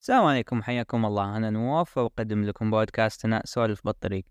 السلام 0.00 0.24
عليكم 0.24 0.62
حياكم 0.62 1.06
الله. 1.06 1.36
أنا 1.36 1.50
نواف 1.50 1.98
وأقدم 1.98 2.44
لكم 2.44 2.70
بودكاستنا 2.70 3.42
سولف 3.44 3.84
بالطريق. 3.84 4.24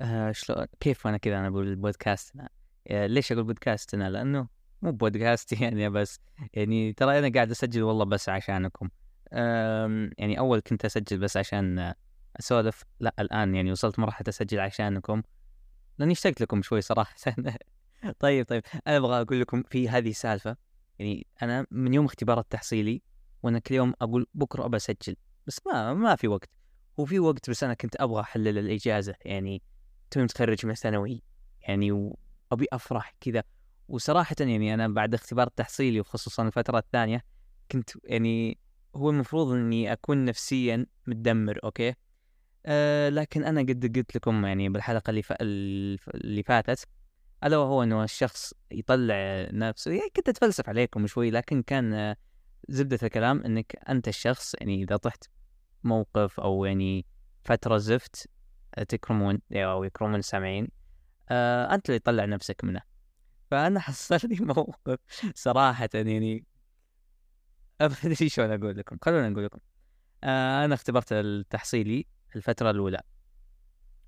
آه 0.00 0.32
شلون 0.32 0.66
كيف 0.80 1.06
أنا 1.06 1.16
كذا 1.16 1.38
أنا 1.38 1.48
أقول 1.48 1.76
بودكاستنا 1.76 2.48
آه 2.88 3.06
ليش 3.06 3.32
أقول 3.32 3.44
بودكاستنا؟ 3.44 4.10
لأنه 4.10 4.48
مو 4.82 4.92
بودكاست 4.92 5.52
يعني 5.62 5.88
بس. 5.90 6.20
يعني 6.54 6.92
ترى 6.92 7.18
أنا 7.18 7.32
قاعد 7.34 7.50
أسجل 7.50 7.82
والله 7.82 8.04
بس 8.04 8.28
عشانكم. 8.28 8.88
آه 9.32 10.10
يعني 10.18 10.38
أول 10.38 10.60
كنت 10.60 10.84
أسجل 10.84 11.18
بس 11.18 11.36
عشان 11.36 11.94
أسولف. 12.40 12.84
لا 13.00 13.14
الآن 13.18 13.54
يعني 13.54 13.72
وصلت 13.72 13.98
مرحلة 13.98 14.28
أسجل 14.28 14.60
عشانكم. 14.60 15.22
لأني 15.98 16.12
اشتقت 16.12 16.40
لكم 16.40 16.62
شوي 16.62 16.80
صراحة. 16.80 17.14
طيب 18.20 18.46
طيب. 18.46 18.62
أنا 18.86 18.96
أبغى 18.96 19.20
أقول 19.20 19.40
لكم 19.40 19.62
في 19.62 19.88
هذه 19.88 20.12
سالفة 20.12 20.56
يعني 20.98 21.26
أنا 21.42 21.66
من 21.70 21.94
يوم 21.94 22.04
اختبار 22.04 22.40
التحصيلي 22.40 23.02
وأنا 23.42 23.58
كل 23.58 23.74
يوم 23.74 23.94
أقول 24.00 24.26
بكرة 24.34 24.64
أبى 24.64 24.76
أسجل 24.76 25.16
بس 25.46 25.60
ما 25.66 25.94
ما 25.94 26.16
في 26.16 26.28
وقت. 26.28 26.48
وفي 26.96 27.18
وقت 27.20 27.50
بس 27.50 27.64
أنا 27.64 27.74
كنت 27.74 27.96
أبغى 27.96 28.20
أحلل 28.20 28.58
الإجازة 28.58 29.14
يعني 29.24 29.62
توني 30.10 30.24
متخرج 30.24 30.66
من 30.66 30.74
ثانوي 30.74 31.22
يعني 31.60 31.92
وأبي 31.92 32.66
أفرح 32.72 33.14
كذا. 33.20 33.42
وصراحه 33.88 34.36
يعني 34.40 34.74
أنا 34.74 34.88
بعد 34.88 35.14
اختبار 35.14 35.46
التحصيلي 35.46 36.00
وخصوصا 36.00 36.42
الفترة 36.46 36.78
الثانية 36.78 37.24
كنت 37.72 37.90
يعني 38.04 38.58
هو 38.96 39.10
المفروض 39.10 39.52
إني 39.52 39.92
أكون 39.92 40.24
نفسيا 40.24 40.86
متدمر 41.06 41.58
أوكي؟ 41.64 41.94
أه 42.66 43.08
لكن 43.08 43.44
أنا 43.44 43.60
قد 43.60 43.96
قلت 43.96 44.16
لكم 44.16 44.44
يعني 44.46 44.68
بالحلقة 44.68 45.10
اللي 45.10 45.22
ف... 45.22 45.32
اللي 46.14 46.42
فاتت 46.42 46.88
ألا 47.44 47.56
وهو 47.56 47.82
إنه 47.82 48.04
الشخص 48.04 48.54
يطلع 48.70 49.48
نفسه 49.52 49.90
يعني 49.90 50.10
كنت 50.16 50.28
أتفلسف 50.28 50.68
عليكم 50.68 51.06
شوي 51.06 51.30
لكن 51.30 51.62
كان 51.62 52.14
زبدة 52.68 52.98
الكلام 53.02 53.42
إنك 53.42 53.76
أنت 53.88 54.08
الشخص 54.08 54.54
يعني 54.54 54.82
إذا 54.82 54.96
طحت 54.96 55.24
موقف 55.84 56.40
أو 56.40 56.64
يعني 56.64 57.06
فترة 57.44 57.76
زفت 57.76 58.28
تكرمون 58.88 59.40
أو 59.52 59.84
يكرمون 59.84 60.18
السامعين 60.18 60.68
آه 61.28 61.74
أنت 61.74 61.88
اللي 61.88 61.98
تطلع 61.98 62.24
نفسك 62.24 62.64
منه. 62.64 62.80
فأنا 63.50 63.80
حصل 63.86 64.18
لي 64.24 64.36
موقف 64.40 64.98
صراحة 65.34 65.88
يعني 65.94 66.44
أدري 67.80 68.28
شلون 68.28 68.50
أقول 68.50 68.78
لكم. 68.78 68.96
خلونا 69.02 69.28
نقول 69.28 69.44
لكم. 69.44 69.58
آه 70.24 70.64
أنا 70.64 70.74
اختبرت 70.74 71.12
التحصيلي 71.12 72.06
الفترة 72.36 72.70
الأولى. 72.70 73.00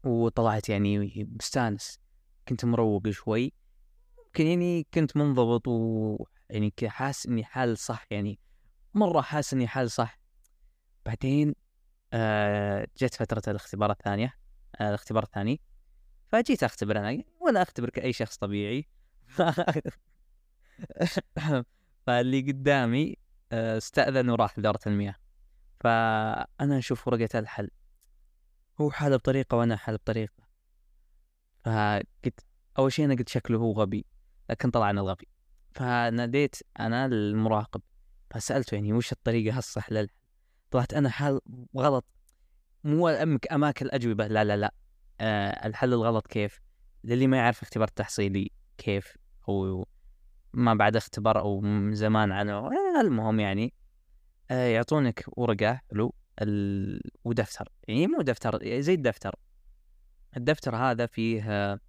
وطلعت 0.05 0.69
يعني 0.69 1.29
مستانس. 1.39 2.01
كنت 2.49 2.65
مروق 2.65 3.11
شوي. 3.11 3.53
ممكن 4.27 4.47
يعني 4.47 4.87
كنت 4.95 5.17
منضبط 5.17 5.69
و 5.69 6.25
يعني 6.51 6.73
حاس 6.87 7.27
إني 7.27 7.45
حال 7.45 7.79
صح 7.79 8.06
يعني. 8.11 8.39
مرة 8.95 9.21
حاس 9.21 9.55
إني 9.55 9.69
حال 9.69 9.91
صح. 9.91 10.19
بعدين 11.07 11.55
آه 12.13 12.87
جت 12.99 13.15
فترة 13.15 13.43
الاختبار 13.49 13.91
الثانية 13.91 14.35
آه 14.81 14.89
الاختبار 14.89 15.23
الثاني. 15.23 15.61
فجيت 16.27 16.63
أختبر 16.63 16.99
أنا 16.99 17.23
ولا 17.41 17.63
اختبر 17.63 17.91
كاي 17.91 18.13
شخص 18.13 18.37
طبيعي. 18.37 18.89
فاللي 22.07 22.41
قدامي 22.41 23.17
آه 23.53 23.79
استأذن 23.79 24.31
وراح 24.31 24.59
إدارة 24.59 24.81
المياه. 24.87 25.15
فأنا 25.81 26.79
أشوف 26.79 27.09
ورقة 27.09 27.39
الحل. 27.39 27.71
هو 28.81 28.91
حل 28.91 29.19
بطريقة 29.19 29.57
وأنا 29.57 29.77
حل 29.77 29.97
بطريقة. 29.97 30.41
فقلت 31.65 32.41
أول 32.79 32.93
شيء 32.93 33.05
أنا 33.05 33.15
قلت 33.15 33.29
شكله 33.29 33.59
هو 33.59 33.73
غبي 33.73 34.07
لكن 34.51 34.71
طلع 34.71 34.91
أنا 34.91 35.01
الغبي 35.01 35.29
فناديت 35.73 36.57
أنا 36.81 37.07
المراقب. 37.07 37.83
فسألته 38.31 38.75
يعني 38.75 38.92
وش 38.92 39.12
الطريقة 39.12 39.59
الصح 39.59 39.92
للحل 39.92 40.14
طلعت 40.70 40.95
أنا 40.95 41.09
حال 41.09 41.41
غلط. 41.77 42.05
مو 42.84 43.09
أمك 43.09 43.53
اماكن 43.53 43.87
الأجوبة. 43.87 44.27
لا 44.27 44.45
لا 44.45 44.56
لا. 44.56 44.75
آه 45.20 45.67
الحل 45.67 45.95
الغلط 45.95 46.27
كيف؟ 46.27 46.61
للي 47.05 47.27
ما 47.27 47.37
يعرف 47.37 47.62
اختبار 47.62 47.89
التحصيلي 47.89 48.50
كيف؟ 48.78 49.16
أو 49.49 49.87
ما 50.53 50.75
بعد 50.75 50.97
اختبار 50.97 51.41
أو 51.41 51.62
زمان 51.93 52.32
عنه 52.32 52.71
المهم 53.00 53.41
يعني 53.41 53.75
آه 54.50 54.66
يعطونك 54.66 55.25
ورقة 55.28 55.81
حلو. 55.91 56.15
ودفتر. 57.25 57.69
يعني 57.88 58.06
مو 58.06 58.22
دفتر 58.22 58.81
زي 58.81 58.94
الدفتر. 58.94 59.34
الدفتر 60.37 60.76
هذا 60.76 61.06
فيه 61.06 61.43
آه 61.50 61.81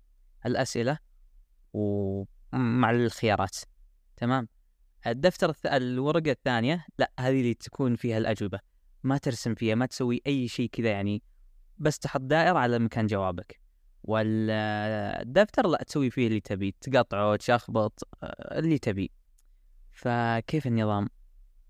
الأسئلة 0.46 0.98
ومع 1.74 2.92
الخيارات. 2.92 3.58
تمام؟ 4.18 4.48
الدفتر 5.08 5.50
الث... 5.50 5.66
الورقة 5.66 6.32
الثانية 6.32 6.86
لا 6.98 7.12
هذه 7.20 7.40
اللي 7.40 7.54
تكون 7.54 7.96
فيها 7.96 8.18
الأجوبة. 8.18 8.60
ما 9.04 9.18
ترسم 9.18 9.56
فيها 9.56 9.76
ما 9.76 9.86
تسوي 9.86 10.22
أي 10.28 10.48
شيء 10.48 10.70
كذا 10.70 10.90
يعني. 10.90 11.24
بس 11.78 12.00
تحط 12.00 12.22
دائرة 12.22 12.60
على 12.60 12.80
مكان 12.80 13.06
جوابك. 13.08 13.60
والدفتر 14.04 15.68
لا 15.68 15.84
تسوي 15.84 16.10
فيه 16.10 16.28
اللي 16.28 16.40
تبي 16.40 16.76
تقطعه 16.82 17.36
تشخبط 17.36 18.08
آه، 18.24 18.60
اللي 18.60 18.78
تبي. 18.78 19.12
فكيف 19.92 20.68
النظام؟ 20.68 21.10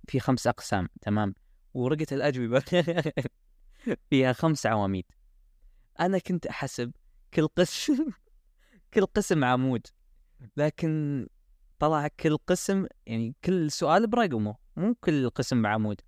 في 0.08 0.20
خمس 0.20 0.48
أقسام 0.48 0.90
تمام؟ 1.02 1.36
ورقة 1.74 2.08
الأجوبة 2.12 2.64
فيها 4.10 4.34
خمس 4.34 4.66
عواميد. 4.66 5.06
أنا 6.00 6.18
كنت 6.20 6.48
أحسب 6.48 6.92
كل 7.34 7.48
قسم 7.48 8.06
كل 8.94 9.06
قسم 9.06 9.44
عمود. 9.44 9.88
لكن 10.58 11.28
طلع 11.82 12.08
كل 12.08 12.38
قسم 12.38 12.86
يعني 13.06 13.36
كل 13.46 13.72
سؤال 13.72 14.08
برقمه 14.08 14.56
مو 14.76 14.96
كل 14.96 15.30
قسم 15.30 15.62
بعمود 15.62 16.02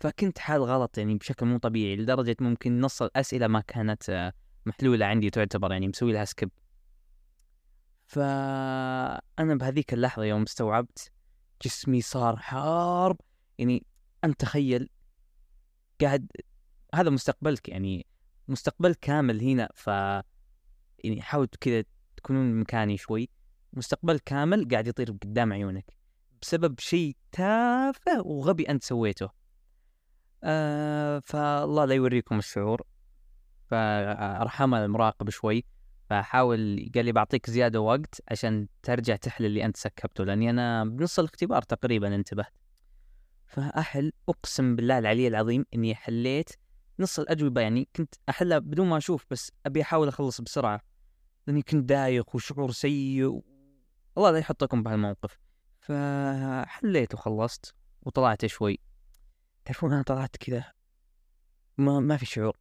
فكنت 0.00 0.38
حال 0.38 0.62
غلط 0.62 0.98
يعني 0.98 1.14
بشكل 1.14 1.46
مو 1.46 1.58
طبيعي 1.58 1.96
لدرجة 1.96 2.36
ممكن 2.40 2.80
نص 2.80 3.02
الأسئلة 3.02 3.46
ما 3.46 3.60
كانت 3.60 4.10
آه، 4.10 4.32
محلولة 4.66 5.06
عندي 5.06 5.30
تعتبر 5.30 5.72
يعني 5.72 5.88
مسوي 5.88 6.12
لها 6.12 6.24
سكيب 6.24 6.50
فأنا 8.06 9.54
بهذيك 9.54 9.94
اللحظة 9.94 10.24
يوم 10.24 10.42
استوعبت 10.42 11.12
جسمي 11.62 12.00
صار 12.00 12.36
حار. 12.36 13.16
يعني 13.58 13.86
أنت 14.24 14.40
تخيل 14.40 14.88
قاعد 16.00 16.30
هذا 16.94 17.10
مستقبلك 17.10 17.68
يعني 17.68 18.06
مستقبل 18.48 18.94
كامل 18.94 19.40
هنا. 19.40 19.68
ف 19.74 19.86
يعني 19.86 21.22
حاول 21.22 21.48
كذا 21.60 21.84
تكونون 22.16 22.60
مكاني 22.60 22.96
شوي. 22.96 23.28
مستقبل 23.72 24.18
كامل 24.18 24.68
قاعد 24.68 24.86
يطير 24.86 25.10
قدام 25.10 25.52
عيونك 25.52 25.96
بسبب 26.42 26.80
شيء 26.80 27.16
تافه 27.32 28.22
وغبي 28.22 28.70
أنت 28.70 28.84
سويته. 28.84 29.30
آه 30.44 31.18
فالله 31.18 31.84
لا 31.84 31.94
يوريكم 31.94 32.38
الشعور. 32.38 32.82
فأرحم 33.66 34.74
المراقب 34.74 35.30
شوي. 35.30 35.64
فحاول 36.10 36.90
قال 36.94 37.04
لي 37.04 37.12
بعطيك 37.12 37.50
زيادة 37.50 37.80
وقت 37.80 38.20
عشان 38.30 38.68
ترجع 38.82 39.16
تحل 39.16 39.44
اللي 39.44 39.64
أنت 39.64 39.76
سكبته 39.76 40.24
لأني 40.24 40.50
أنا 40.50 40.84
بنص 40.84 41.18
الاختبار 41.18 41.62
تقريبا 41.62 42.14
انتبهت. 42.14 42.52
فأحل 43.46 44.12
أقسم 44.28 44.76
بالله 44.76 44.98
العلي 44.98 45.28
العظيم 45.28 45.64
إني 45.74 45.94
حليت 45.94 46.50
نص 46.98 47.18
الأجوبة. 47.18 47.60
يعني 47.60 47.88
كنت 47.96 48.14
أحلها 48.28 48.58
بدون 48.58 48.88
ما 48.88 48.96
أشوف 48.96 49.26
بس 49.30 49.52
أبي 49.66 49.82
أحاول 49.82 50.08
أخلص 50.08 50.40
بسرعة. 50.40 50.80
لأني 51.46 51.62
كنت 51.62 51.84
دايخ 51.88 52.34
وشعور 52.34 52.70
سيء 52.70 53.42
الله 54.18 54.30
لا 54.30 54.38
يحطكم 54.38 54.82
بهالموقف. 54.82 55.38
فحليت 55.80 57.14
وخلصت 57.14 57.74
وطلعت 58.02 58.46
شوي. 58.46 58.78
تعرفون 59.64 59.92
أنا 59.92 60.02
طلعت 60.02 60.36
كذا 60.36 60.72
ما 61.78 62.00
ما 62.00 62.16
في 62.16 62.26
شعور. 62.26 62.56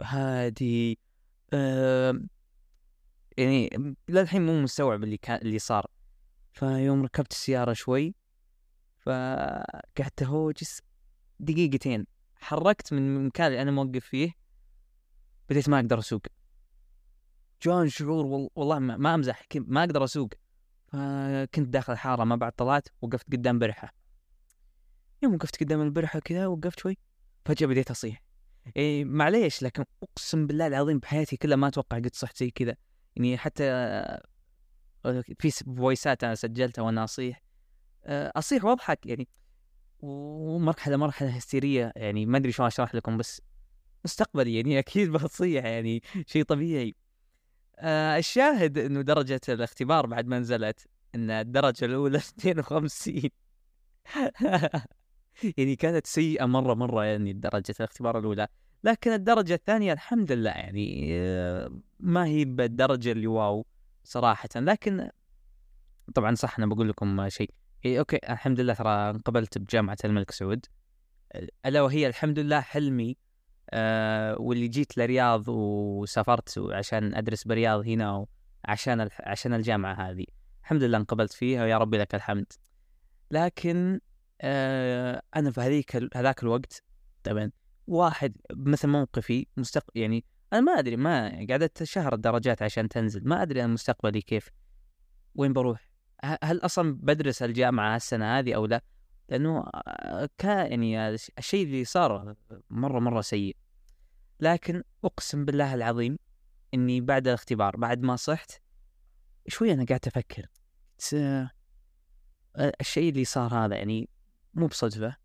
هادي 0.00 0.98
أه 1.52 2.20
يعني 3.36 3.96
للحين 4.08 4.46
مو 4.46 4.62
مستوعب 4.62 5.04
اللي 5.04 5.16
كان 5.16 5.36
اللي 5.36 5.58
صار. 5.58 5.86
فيوم 6.52 7.02
ركبت 7.02 7.32
السيارة 7.32 7.72
شوي 7.72 8.14
فقعدت 8.98 10.22
هوجس 10.22 10.82
دقيقتين. 11.40 12.06
حركت 12.36 12.92
من 12.92 13.16
المكان 13.16 13.46
اللي 13.46 13.62
أنا 13.62 13.70
موقف 13.70 14.04
فيه 14.04 14.32
بديت 15.48 15.68
ما 15.68 15.80
أقدر 15.80 15.98
أسوق. 15.98 16.22
جان 17.62 17.88
شعور 17.88 18.48
والله 18.54 18.78
ما 18.78 19.14
أمزح 19.14 19.46
ما 19.54 19.80
أقدر 19.80 20.04
أسوق. 20.04 20.30
فكنت 20.92 21.68
داخل 21.68 21.92
الحاره 21.92 22.24
ما 22.24 22.36
بعد 22.36 22.52
طلعت 22.52 22.88
وقفت 23.02 23.32
قدام 23.32 23.58
برحة. 23.58 23.94
يوم 25.22 25.34
وقفت 25.34 25.60
قدام 25.60 25.82
البرحة 25.82 26.18
كذا 26.18 26.46
وقفت 26.46 26.80
شوي 26.80 26.98
فجأة 27.44 27.66
بديت 27.66 27.90
أصيح. 27.90 28.22
إيه 28.76 29.04
معليش 29.04 29.62
لكن 29.62 29.84
أقسم 30.02 30.46
بالله 30.46 30.66
العظيم 30.66 30.98
بحياتي 30.98 31.36
كلها 31.36 31.56
ما 31.56 31.68
أتوقع 31.68 31.96
قد 31.96 32.14
صحت 32.14 32.36
زي 32.36 32.50
كذا. 32.50 32.76
يعني 33.16 33.38
حتى 33.38 33.64
في 35.38 35.50
فويسات 35.50 36.24
أنا 36.24 36.34
سجلتها 36.34 36.82
وأنا 36.82 37.04
أصيح. 37.04 37.42
آه، 38.04 38.32
أصيح 38.36 38.64
وأضحك 38.64 39.06
يعني 39.06 39.28
ومرحلة 40.00 40.96
مرحلة 40.96 41.28
هستيرية. 41.28 41.92
يعني 41.96 42.26
ما 42.26 42.38
أدري 42.38 42.52
شلون 42.52 42.66
أشرح 42.66 42.94
لكم 42.94 43.16
بس 43.16 43.42
مستقبلي 44.04 44.56
يعني 44.56 44.78
أكيد 44.78 45.10
بصيح 45.12 45.64
يعني 45.64 46.02
شيء 46.26 46.42
طبيعي. 46.42 46.94
آه 47.80 48.18
الشاهد 48.18 48.78
إنه 48.78 49.00
درجة 49.00 49.40
الاختبار 49.48 50.06
بعد 50.06 50.26
ما 50.26 50.38
نزلت 50.38 50.86
إن 51.14 51.30
الدرجة 51.30 51.84
الأولى 51.84 52.18
52 52.38 53.30
يعني 55.58 55.76
كانت 55.76 56.06
سيئة 56.06 56.44
مرة 56.44 56.74
مرة 56.74 57.04
يعني 57.04 57.32
درجة 57.32 57.74
الاختبار 57.80 58.18
الأولى 58.18 58.48
لكن 58.84 59.12
الدرجة 59.12 59.54
الثانية 59.54 59.92
الحمد 59.92 60.32
لله 60.32 60.50
يعني 60.50 61.08
آه، 61.12 61.80
ما 62.00 62.26
هي 62.26 62.44
بالدرجة 62.44 63.12
اللي 63.12 63.26
wow 63.26 63.66
صراحة. 64.04 64.48
لكن 64.56 65.10
طبعا 66.14 66.34
صح 66.34 66.58
أنا 66.58 66.66
بقول 66.66 66.88
لكم 66.88 67.28
شيء. 67.28 67.50
إيه 67.84 67.98
okay 67.98 68.16
الحمد 68.16 68.60
لله 68.60 68.74
ترى 68.74 69.10
انقبلت 69.10 69.58
بجامعة 69.58 69.96
الملك 70.04 70.30
سعود. 70.30 70.66
ألا 71.66 71.82
وهي 71.82 72.06
الحمد 72.06 72.38
لله 72.38 72.60
حلمي 72.60 73.16
آه 73.70 74.36
واللي 74.40 74.68
جيت 74.68 74.98
لرياض 74.98 75.48
وسافرت 75.48 76.58
عشان 76.58 77.14
أدرس 77.14 77.44
برياض 77.44 77.86
هنا 77.86 78.26
عشان 78.64 79.08
عشان 79.20 79.54
الجامعة 79.54 80.10
هذه. 80.10 80.24
الحمد 80.62 80.82
لله 80.82 80.98
انقبلت 80.98 81.32
فيها 81.32 81.64
ويا 81.64 81.78
ربي 81.78 81.98
لك 81.98 82.14
الحمد. 82.14 82.52
لكن 83.30 84.00
آه 84.40 85.22
أنا 85.36 85.50
في 85.50 85.60
هذيك 85.60 86.16
هذاك 86.16 86.42
الوقت 86.42 86.82
طبعا 87.24 87.50
واحد 87.86 88.36
مثل 88.50 88.88
موقفي 88.88 89.46
مستق 89.56 89.84
يعني 89.94 90.24
أنا 90.52 90.60
ما 90.60 90.72
أدري 90.72 90.96
ما 90.96 91.46
قعدت 91.50 91.82
شهر 91.82 92.14
الدرجات 92.14 92.62
عشان 92.62 92.88
تنزل 92.88 93.28
ما 93.28 93.42
أدري 93.42 93.64
أنا 93.64 93.72
مستقبلي 93.72 94.20
كيف 94.20 94.50
وين 95.34 95.52
بروح 95.52 95.90
هل 96.42 96.58
أصلا 96.58 96.94
بدرس 96.94 97.42
الجامعة 97.42 97.96
السنة 97.96 98.38
هذه 98.38 98.54
أو 98.54 98.66
لا؟ 98.66 98.82
لأنه 99.30 99.64
كان 100.38 100.82
يعني 100.82 101.14
الشيء 101.38 101.66
اللي 101.66 101.84
صار 101.84 102.34
مرة 102.70 102.98
مرة 102.98 103.20
سيء. 103.20 103.56
لكن 104.40 104.82
أقسم 105.04 105.44
بالله 105.44 105.74
العظيم 105.74 106.18
إني 106.74 107.00
بعد 107.00 107.28
الاختبار 107.28 107.76
بعد 107.76 108.02
ما 108.02 108.16
صحت 108.16 108.52
شوي 109.48 109.72
أنا 109.72 109.84
قاعد 109.84 110.00
أفكر. 110.06 110.46
الشيء 112.80 113.10
اللي 113.10 113.24
صار 113.24 113.54
هذا 113.54 113.76
يعني 113.76 114.08
مو 114.54 114.66
بصدفة. 114.66 115.16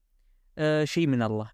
أه 0.58 0.84
شيء 0.84 1.08
من 1.08 1.22
الله. 1.22 1.52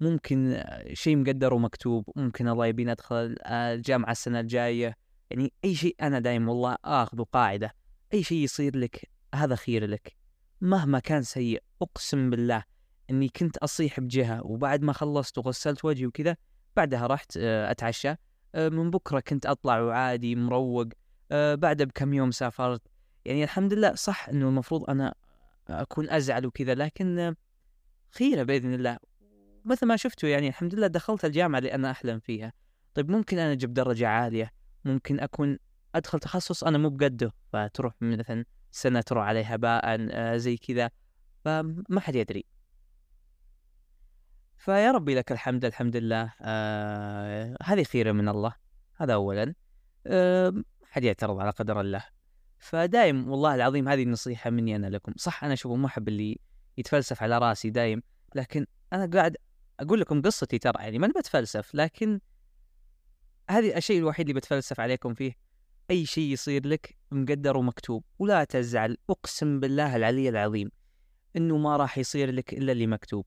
ممكن 0.00 0.64
شيء 0.92 1.16
مقدر 1.16 1.54
ومكتوب. 1.54 2.10
ممكن 2.16 2.48
الله 2.48 2.66
يبيني 2.66 2.92
أدخل 2.92 3.36
الجامعة 3.46 4.10
السنة 4.12 4.40
الجاية. 4.40 4.96
يعني 5.30 5.52
أي 5.64 5.74
شيء 5.74 5.96
أنا 6.00 6.18
دايم 6.18 6.48
والله 6.48 6.76
آخذ 6.84 7.24
قاعدة. 7.24 7.74
أي 8.14 8.22
شيء 8.22 8.38
يصير 8.38 8.76
لك 8.76 9.10
هذا 9.34 9.54
خير 9.56 9.86
لك. 9.86 10.16
مهما 10.60 10.98
كان 10.98 11.22
سيء 11.22 11.62
أقسم 11.82 12.30
بالله 12.30 12.64
إني 13.10 13.28
كنت 13.28 13.56
أصيح 13.56 14.00
بجهة 14.00 14.46
وبعد 14.46 14.82
ما 14.82 14.92
خلصت 14.92 15.38
وغسلت 15.38 15.84
وجهي 15.84 16.06
وكذا 16.06 16.36
بعدها 16.76 17.06
رحت 17.06 17.36
آه، 17.36 17.70
أتعشى. 17.70 18.14
آه، 18.54 18.68
من 18.68 18.90
بكرة 18.90 19.20
كنت 19.20 19.46
أطلع 19.46 19.80
وعادي 19.80 20.36
مروق. 20.36 20.86
آه، 21.32 21.54
بعدها 21.54 21.86
بكم 21.86 22.14
يوم 22.14 22.30
سافرت. 22.30 22.82
يعني 23.24 23.44
الحمد 23.44 23.72
لله 23.74 23.94
صح 23.94 24.28
إنه 24.28 24.48
المفروض 24.48 24.90
أنا 24.90 25.14
أكون 25.68 26.10
أزعل 26.10 26.46
وكذا 26.46 26.74
لكن 26.74 27.34
خيرة 28.10 28.42
بإذن 28.42 28.74
الله. 28.74 28.98
مثل 29.64 29.86
ما 29.86 29.96
شفتوا 29.96 30.28
يعني 30.28 30.48
الحمد 30.48 30.74
لله 30.74 30.86
دخلت 30.86 31.24
الجامعة 31.24 31.58
اللي 31.58 31.74
أنا 31.74 31.90
أحلم 31.90 32.18
فيها. 32.18 32.52
طيب 32.94 33.10
ممكن 33.10 33.38
أنا 33.38 33.52
أجيب 33.52 33.74
درجة 33.74 34.08
عالية؟ 34.08 34.52
ممكن 34.84 35.20
أكون 35.20 35.58
أدخل 35.94 36.18
تخصص 36.20 36.64
أنا 36.64 36.78
مو 36.78 36.88
بقده 36.88 37.32
فتروح 37.52 37.94
مثلا 38.00 38.44
سنة 38.70 39.00
تروح 39.00 39.24
عليها 39.24 39.54
هباء 39.54 39.82
آه 39.84 40.36
زي 40.36 40.56
كذا. 40.56 40.90
فما 41.44 42.00
حد 42.00 42.14
يدري. 42.14 42.44
فيا 44.56 44.92
ربي 44.92 45.14
لك 45.14 45.32
الحمد 45.32 45.64
الحمد 45.64 45.96
لله. 45.96 46.32
آه 46.40 47.56
هذه 47.62 47.84
خيرة 47.84 48.12
من 48.12 48.28
الله 48.28 48.54
هذا 48.96 49.14
أولا. 49.14 49.54
آه 50.06 50.54
حد 50.90 51.04
يعترض 51.04 51.40
على 51.40 51.50
قدر 51.50 51.80
الله. 51.80 52.04
فدايم 52.58 53.28
والله 53.28 53.54
العظيم 53.54 53.88
هذه 53.88 54.02
النصيحة 54.02 54.50
مني 54.50 54.76
أنا 54.76 54.86
لكم. 54.86 55.12
صح 55.16 55.44
أنا 55.44 55.52
أشوفه 55.52 55.76
ما 55.76 55.86
أحب 55.86 56.08
اللي 56.08 56.38
يتفلسف 56.78 57.22
على 57.22 57.38
رأسي 57.38 57.70
دايم 57.70 58.02
لكن 58.34 58.66
أنا 58.92 59.10
قاعد 59.12 59.36
أقول 59.80 60.00
لكم 60.00 60.22
قصتي 60.22 60.58
ترى 60.58 60.82
يعني 60.82 60.98
ما 60.98 61.08
بتفلسف 61.16 61.74
لكن 61.74 62.20
هذه 63.50 63.76
الشيء 63.76 63.98
الوحيد 63.98 64.28
اللي 64.28 64.40
بتفلسف 64.40 64.80
عليكم 64.80 65.14
فيه. 65.14 65.36
أي 65.90 66.06
شيء 66.06 66.32
يصير 66.32 66.66
لك 66.66 66.96
مقدر 67.10 67.56
ومكتوب 67.56 68.04
ولا 68.18 68.44
تزعل. 68.44 68.96
أقسم 69.10 69.60
بالله 69.60 69.96
العلي 69.96 70.28
العظيم. 70.28 70.70
إنه 71.36 71.56
ما 71.56 71.76
راح 71.76 71.98
يصير 71.98 72.30
لك 72.30 72.52
إلا 72.52 72.72
اللي 72.72 72.86
مكتوب. 72.86 73.26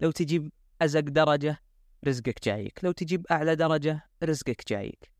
لو 0.00 0.10
تجيب 0.10 0.52
أزق 0.82 1.00
درجة 1.00 1.58
رزقك 2.06 2.44
جايك. 2.44 2.84
لو 2.84 2.92
تجيب 2.92 3.26
أعلى 3.30 3.56
درجة 3.56 4.02
رزقك 4.22 4.68
جايك. 4.68 5.10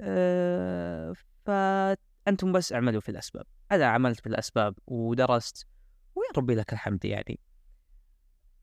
أه 0.00 1.14
فأنتم 1.46 2.52
بس 2.52 2.72
اعملوا 2.72 3.00
في 3.00 3.08
الأسباب. 3.08 3.46
أنا 3.72 3.86
عملت 3.86 4.20
في 4.20 4.26
الأسباب 4.26 4.74
ودرست 4.86 5.66
ويا 6.14 6.28
ربي 6.36 6.54
لك 6.54 6.72
الحمد 6.72 7.04
يعني. 7.04 7.40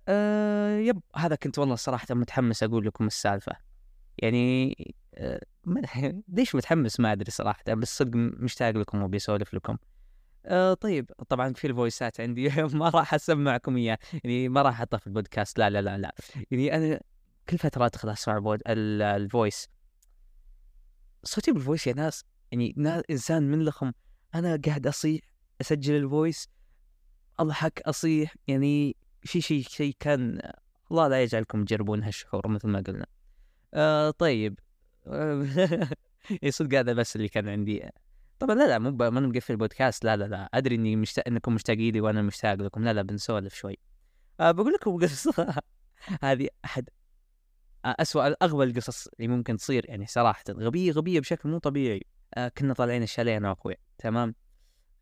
آه 0.08 0.78
يب 0.78 1.02
هذا 1.16 1.36
كنت 1.36 1.60
والله 1.60 1.76
صراحة 1.76 2.08
متحمس 2.16 2.64
أقول 2.64 2.86
لكم 2.86 3.08
السالفة. 3.08 3.56
يعني 4.18 4.76
آه 5.16 5.42
ليش 6.28 6.56
متحمس؟ 6.56 7.00
ما 7.00 7.12
أدري 7.12 7.32
صراحة 7.32 7.64
بس 7.74 7.98
صدق 7.98 8.16
مشتاق 8.16 8.70
لكم 8.70 9.02
وبي 9.02 9.18
أسولف 9.18 9.54
لكم. 9.54 9.78
آه 10.46 10.74
طيب 10.74 11.12
طبعا 11.30 11.54
في 11.54 11.68
ال 11.68 11.76
voice 11.76 12.14
ات 12.14 12.22
عندي. 12.22 12.50
ما 12.74 12.90
راح 12.90 13.14
أسمعكم 13.14 13.78
إياه. 13.78 13.98
يعني 14.24 14.50
ما 14.50 14.62
راح 14.62 14.80
أحطه 14.80 14.98
في 14.98 15.08
البودكاست 15.08 15.60
لا 15.60 15.70
لا 15.70 15.82
لا 15.82 15.98
لا. 15.98 16.16
يعني 16.52 16.76
أنا 16.76 17.00
كل 17.50 17.58
فترة 17.58 17.86
أدخل 17.86 18.10
أسمع 18.10 18.40
بود 18.40 18.62
ال 18.68 18.85
voice 18.85 19.70
صوتي 21.24 21.52
بال 21.52 21.62
voice 21.62 21.88
يا 21.88 21.94
ناس 21.94 22.24
يعني 22.52 22.74
ناس 22.78 23.04
إنسان 23.10 23.44
من 23.44 23.66
لخم. 23.66 23.92
أنا 24.36 24.60
قاعد 24.66 24.88
أصيح 24.88 25.22
أسجل 25.62 25.96
ال 25.96 26.05
voice 26.05 26.48
أضحك 27.40 27.82
أصيح. 27.82 28.36
يعني 28.48 28.96
في 29.24 29.42
شيء 29.42 29.64
شيء 29.64 29.96
كان 30.00 30.52
الله 30.92 31.08
لا 31.08 31.24
يجعلكم 31.24 31.66
تجربون 31.66 32.04
هالشعور 32.04 32.48
مثل 32.48 32.68
ما 32.68 32.84
قلنا. 32.88 33.06
آه 33.74 34.12
طيب. 34.12 34.60
اي 36.44 36.52
صدق 36.58 36.78
هذا 36.80 36.94
بس 36.94 37.16
اللي 37.16 37.28
كان 37.28 37.50
عندي. 37.50 37.90
طبعا 38.40 38.56
لا 38.56 38.68
لا 38.68 38.80
مو 38.80 38.92
ما 38.92 39.20
مقفل 39.20 39.54
البودكاست 39.54 40.06
لا 40.06 40.18
لا 40.18 40.24
لا 40.26 40.50
أدري 40.54 40.76
إني 40.76 40.96
مشتاق 40.96 41.24
إنكم 41.28 41.54
مشتاقين 41.54 41.94
لي 41.94 42.02
وأنا 42.02 42.22
مشتاق 42.22 42.54
لكم 42.54 42.84
لا 42.84 42.94
لا 42.94 43.02
بنسولف 43.02 43.56
شوي. 43.56 43.78
آه 44.40 44.52
بقول 44.52 44.74
لكم 44.74 44.98
قصه 45.02 45.56
هذه 46.24 46.48
أحد 46.66 46.90
أسوأ 47.86 48.44
أغبى 48.44 48.64
القصص 48.64 49.08
اللي 49.08 49.28
ممكن 49.28 49.58
تصير 49.58 49.86
يعني 49.90 50.06
صراحة 50.06 50.44
غبية 50.50 50.92
غبية 50.92 51.20
بشكل 51.20 51.50
مو 51.50 51.58
طبيعي. 51.58 52.02
آه 52.34 52.48
كنا 52.48 52.74
طالعين 52.74 53.04
الشاليه 53.04 53.38
أنا 53.38 53.50
وأخوي 53.50 53.76
تمام؟ 53.98 54.36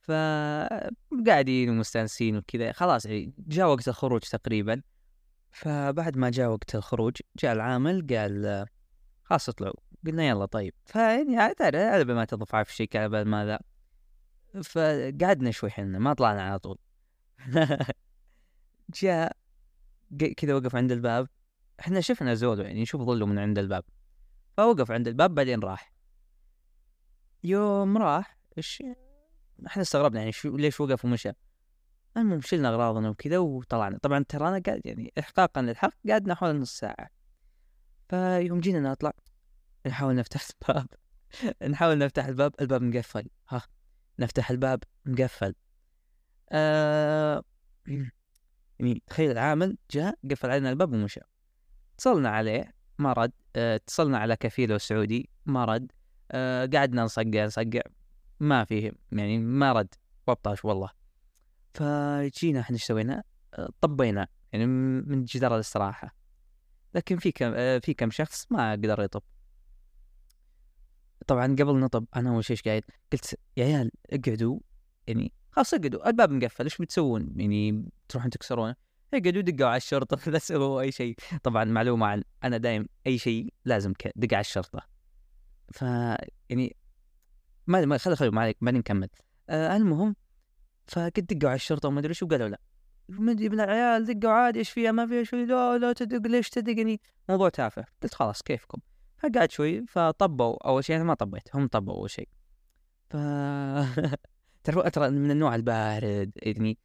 فقاعدين 0.01 1.69
ومستانسين 1.69 2.37
وكذا 2.37 2.71
خلاص 2.71 3.05
يعني 3.05 3.33
جاء 3.37 3.67
وقت 3.67 3.87
الخروج 3.87 4.21
تقريبا. 4.21 4.81
فبعد 5.51 6.17
ما 6.17 6.29
جاء 6.29 6.49
وقت 6.49 6.75
الخروج 6.75 7.13
جاء 7.39 7.53
العامل 7.53 8.07
قال 8.09 8.65
خلاص 9.23 9.49
اطلعوا. 9.49 9.92
قلنا 10.05 10.27
يلا 10.27 10.45
طيب. 10.45 10.73
فيعني 10.85 11.37
على 11.37 12.05
بال 12.05 12.15
ما 12.15 12.25
تضف 12.25 12.55
في 12.55 12.73
شيء 12.73 12.89
على 12.95 13.09
بال 13.09 13.27
ماذا 13.27 13.59
فقعدنا 14.63 15.51
شوي 15.51 15.69
حنا 15.69 15.99
ما 15.99 16.13
طلعنا 16.13 16.41
على 16.41 16.59
طول. 16.59 16.77
جاء 19.01 19.37
كذا 20.37 20.53
وقف 20.53 20.75
عند 20.75 20.91
الباب. 20.91 21.27
إحنا 21.79 22.01
شفنا 22.01 22.33
زول 22.33 22.59
يعني 22.59 22.81
نشوف 22.81 23.01
ظله 23.01 23.25
من 23.25 23.39
عند 23.39 23.59
الباب. 23.59 23.83
فوقف 24.57 24.91
عند 24.91 25.07
الباب 25.07 25.35
بعدين 25.35 25.59
راح. 25.59 25.93
يوم 27.43 27.97
راح 27.97 28.37
إيش؟ 28.57 28.83
إحنا 29.67 29.81
استغربنا 29.81 30.19
يعني 30.19 30.31
شو 30.31 30.57
ليش 30.57 30.81
وقف 30.81 31.05
ومشى. 31.05 31.31
المهم 32.17 32.41
شلنا 32.41 32.69
أغراضنا 32.69 33.09
وكذا 33.09 33.37
وطلعنا. 33.37 33.97
طبعا 33.97 34.25
ترانا 34.29 34.61
قاعد 34.65 34.81
يعني 34.85 35.13
احقاقا 35.19 35.61
للحق 35.61 35.93
قعدنا 36.09 36.35
حول 36.35 36.59
نص 36.59 36.77
ساعة. 36.77 37.09
فيوم 38.09 38.59
جينا 38.59 38.79
نطلع. 38.79 39.13
نحاول 39.87 40.15
نفتح 40.15 40.47
الباب. 40.49 40.87
نحاول 41.71 41.97
نفتح 41.97 42.25
الباب 42.25 42.55
الباب 42.61 42.81
مقفل. 42.81 43.27
ها 43.49 43.61
نفتح 44.19 44.49
الباب 44.49 44.83
مقفل. 45.05 45.55
آه 46.51 47.43
يعني 48.79 49.03
تخيل 49.07 49.31
العامل 49.31 49.77
جاء 49.91 50.19
قفل 50.31 50.49
علينا 50.49 50.69
الباب 50.69 50.93
ومشى. 50.93 51.21
اتصلنا 51.95 52.29
عليه 52.29 52.73
ما 52.97 53.13
رد. 53.13 53.31
آه، 53.55 53.75
اتصلنا 53.75 54.17
على 54.17 54.35
كفيله 54.35 54.77
سعودي 54.77 55.29
ما 55.45 55.65
رد. 55.65 55.91
أه 56.31 56.65
قعدنا 56.65 57.03
نصقع 57.03 57.45
نصقع. 57.45 57.81
ما 58.39 58.63
فيه 58.63 58.91
يعني 59.11 59.37
ما 59.37 59.73
رد. 59.73 59.93
وطاش 60.27 60.65
والله. 60.65 60.89
فجينا 61.73 62.59
إحنا 62.59 62.75
إيش 62.75 62.83
سوينا؟ 62.83 63.23
طبينا. 63.81 64.27
يعني 64.51 64.65
من 64.65 65.23
جدار 65.23 65.55
الاستراحة. 65.55 66.15
لكن 66.93 67.17
في 67.17 67.31
كم 67.31 67.79
في 67.79 67.93
كم 67.93 68.11
شخص 68.11 68.51
ما 68.51 68.71
قدر 68.71 69.03
يطب. 69.03 69.23
طبعا 71.27 71.45
قبل 71.45 71.79
نطب 71.79 72.05
أنا 72.15 72.29
أول 72.29 72.45
شيء 72.45 72.57
قاعد؟ 72.65 72.83
قلت 73.13 73.39
يا 73.57 73.65
عيال 73.65 73.91
اقعدوا 74.09 74.59
يعني 75.07 75.33
خلاص 75.51 75.73
اقعدوا 75.73 76.09
الباب 76.09 76.31
مقفل 76.31 76.63
إيش 76.63 76.77
بتسوون؟ 76.77 77.33
يعني 77.35 77.85
تروحون 78.09 78.29
تكسرونه؟ 78.29 78.75
اقعدوا 79.13 79.41
دقوا 79.41 79.69
على 79.69 79.77
الشرطة 79.77 80.17
لا 80.31 80.39
سووا 80.39 80.81
أي 80.81 80.91
شيء 80.91 81.15
طبعا 81.43 81.63
معلومة 81.63 82.07
عن 82.07 82.23
أنا 82.43 82.57
دايم 82.57 82.89
أي 83.07 83.17
شيء 83.17 83.53
لازم 83.65 83.93
دق 84.15 84.33
على 84.33 84.41
الشرطة. 84.41 84.81
ف 85.71 85.81
يعني 86.49 86.75
ما 87.67 87.85
ما 87.85 87.97
خلي 87.97 88.15
خلي 88.15 88.29
ما 88.29 88.41
عليك 88.41 88.57
بعدين 88.61 88.79
نكمل. 88.79 89.09
آه 89.49 89.75
المهم 89.75 90.15
فقد 90.87 91.25
دقوا 91.25 91.49
على 91.49 91.55
الشرطة 91.55 91.87
وما 91.89 91.99
أدري 91.99 92.13
شو 92.13 92.27
قالوا 92.27 92.49
لا. 92.49 92.59
مدري 93.09 93.45
ابن 93.45 93.59
العيال 93.59 94.05
دقوا 94.05 94.33
عادي 94.33 94.59
إيش 94.59 94.69
فيها؟ 94.69 94.91
ما 94.91 95.07
فيها؟ 95.07 95.23
شيء 95.23 95.45
لا 95.45 95.77
لا 95.77 95.93
تدق 95.93 96.27
ليش 96.27 96.49
تدقني 96.49 97.01
موضوع 97.29 97.49
تافه. 97.49 97.85
قلت 98.03 98.13
خلاص 98.13 98.41
كيفكم؟ 98.41 98.79
فقعد 99.23 99.51
شوي 99.51 99.85
فطبوا. 99.87 100.67
أول 100.67 100.83
شيء 100.83 100.95
أنا 100.95 101.03
ما 101.03 101.13
طبيت 101.13 101.55
هم 101.55 101.67
طبوا 101.67 101.93
أول 101.93 102.09
شيء. 102.09 102.27
ف 103.09 103.15
تعرفوا 104.63 104.89
ترى 104.89 105.09
من 105.09 105.31
النوع 105.31 105.55
البارد 105.55 106.31
يعني 106.35 106.77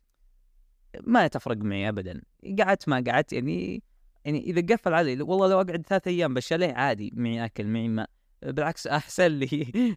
ما 1.00 1.26
تفرق 1.26 1.57
معي 1.57 1.88
ابدا. 1.88 2.23
قعدت 2.59 2.88
ما 2.88 3.04
قعدت 3.07 3.33
يعني 3.33 3.83
يعني 4.25 4.40
إذا 4.40 4.75
قفل 4.75 4.95
علي 4.95 5.23
والله 5.23 5.49
لو 5.49 5.61
أقعد 5.61 5.87
ثلاث 5.87 6.09
أيام 6.09 6.35
بالشاليه 6.35 6.73
عادي 6.73 7.12
معي 7.14 7.45
أكل 7.45 7.66
معي 7.66 7.88
ماء. 7.88 8.11
بالعكس 8.42 8.87
أحسن 8.99 9.26
لي. 9.26 9.97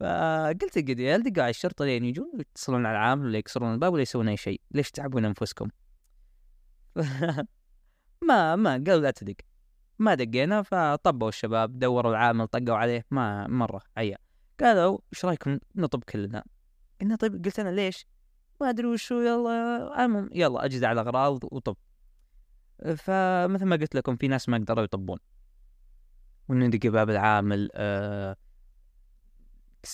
فقلت 0.00 0.78
قد 0.78 0.98
يا 0.98 1.16
دقوا 1.16 1.42
على 1.42 1.50
الشرطة 1.50 1.84
لين 1.84 2.04
يجون 2.04 2.32
يتصلون 2.38 2.86
على 2.86 2.98
العامل 2.98 3.26
ولا 3.26 3.38
يكسرون 3.38 3.74
الباب 3.74 3.92
ولا 3.92 4.02
يسوون 4.02 4.28
أي 4.28 4.36
شيء. 4.36 4.60
ليش 4.70 4.90
تعبون 4.90 5.24
أنفسكم؟ 5.24 5.68
ما 8.28 8.56
ما 8.56 8.70
قالوا 8.72 9.00
لا 9.00 9.10
تدق 9.10 9.34
ما 9.98 10.14
دقينا 10.14 10.62
فطبوا 10.62 11.28
الشباب 11.28 11.78
دوروا 11.78 12.10
العامل 12.10 12.46
طقوا 12.46 12.76
عليه 12.76 13.04
ما 13.10 13.46
مرة 13.46 13.80
عيا 13.96 14.18
قالوا 14.60 14.98
إيش 15.12 15.24
رأيكم 15.24 15.58
نطب 15.76 16.04
كلنا؟ 16.04 16.44
قلنا 17.00 17.16
طيب 17.16 17.44
قلت 17.44 17.58
أنا 17.58 17.68
ليش؟ 17.68 18.06
ما 18.60 18.70
أدري 18.70 18.86
وشو 18.86 19.20
يلا 19.20 20.04
المهم 20.04 20.30
يلا 20.32 20.64
اجهز 20.64 20.84
على 20.84 21.00
الاغراض 21.00 21.44
وطب. 21.44 21.76
فمثل 22.96 23.64
ما 23.64 23.76
قلت 23.76 23.94
لكم 23.94 24.16
في 24.16 24.28
ناس 24.28 24.48
ما 24.48 24.58
قدروا 24.58 24.84
يطبون. 24.84 25.18
وندق 26.48 26.86
باب 26.90 27.10
العامل 27.10 27.68
آه 27.74 28.36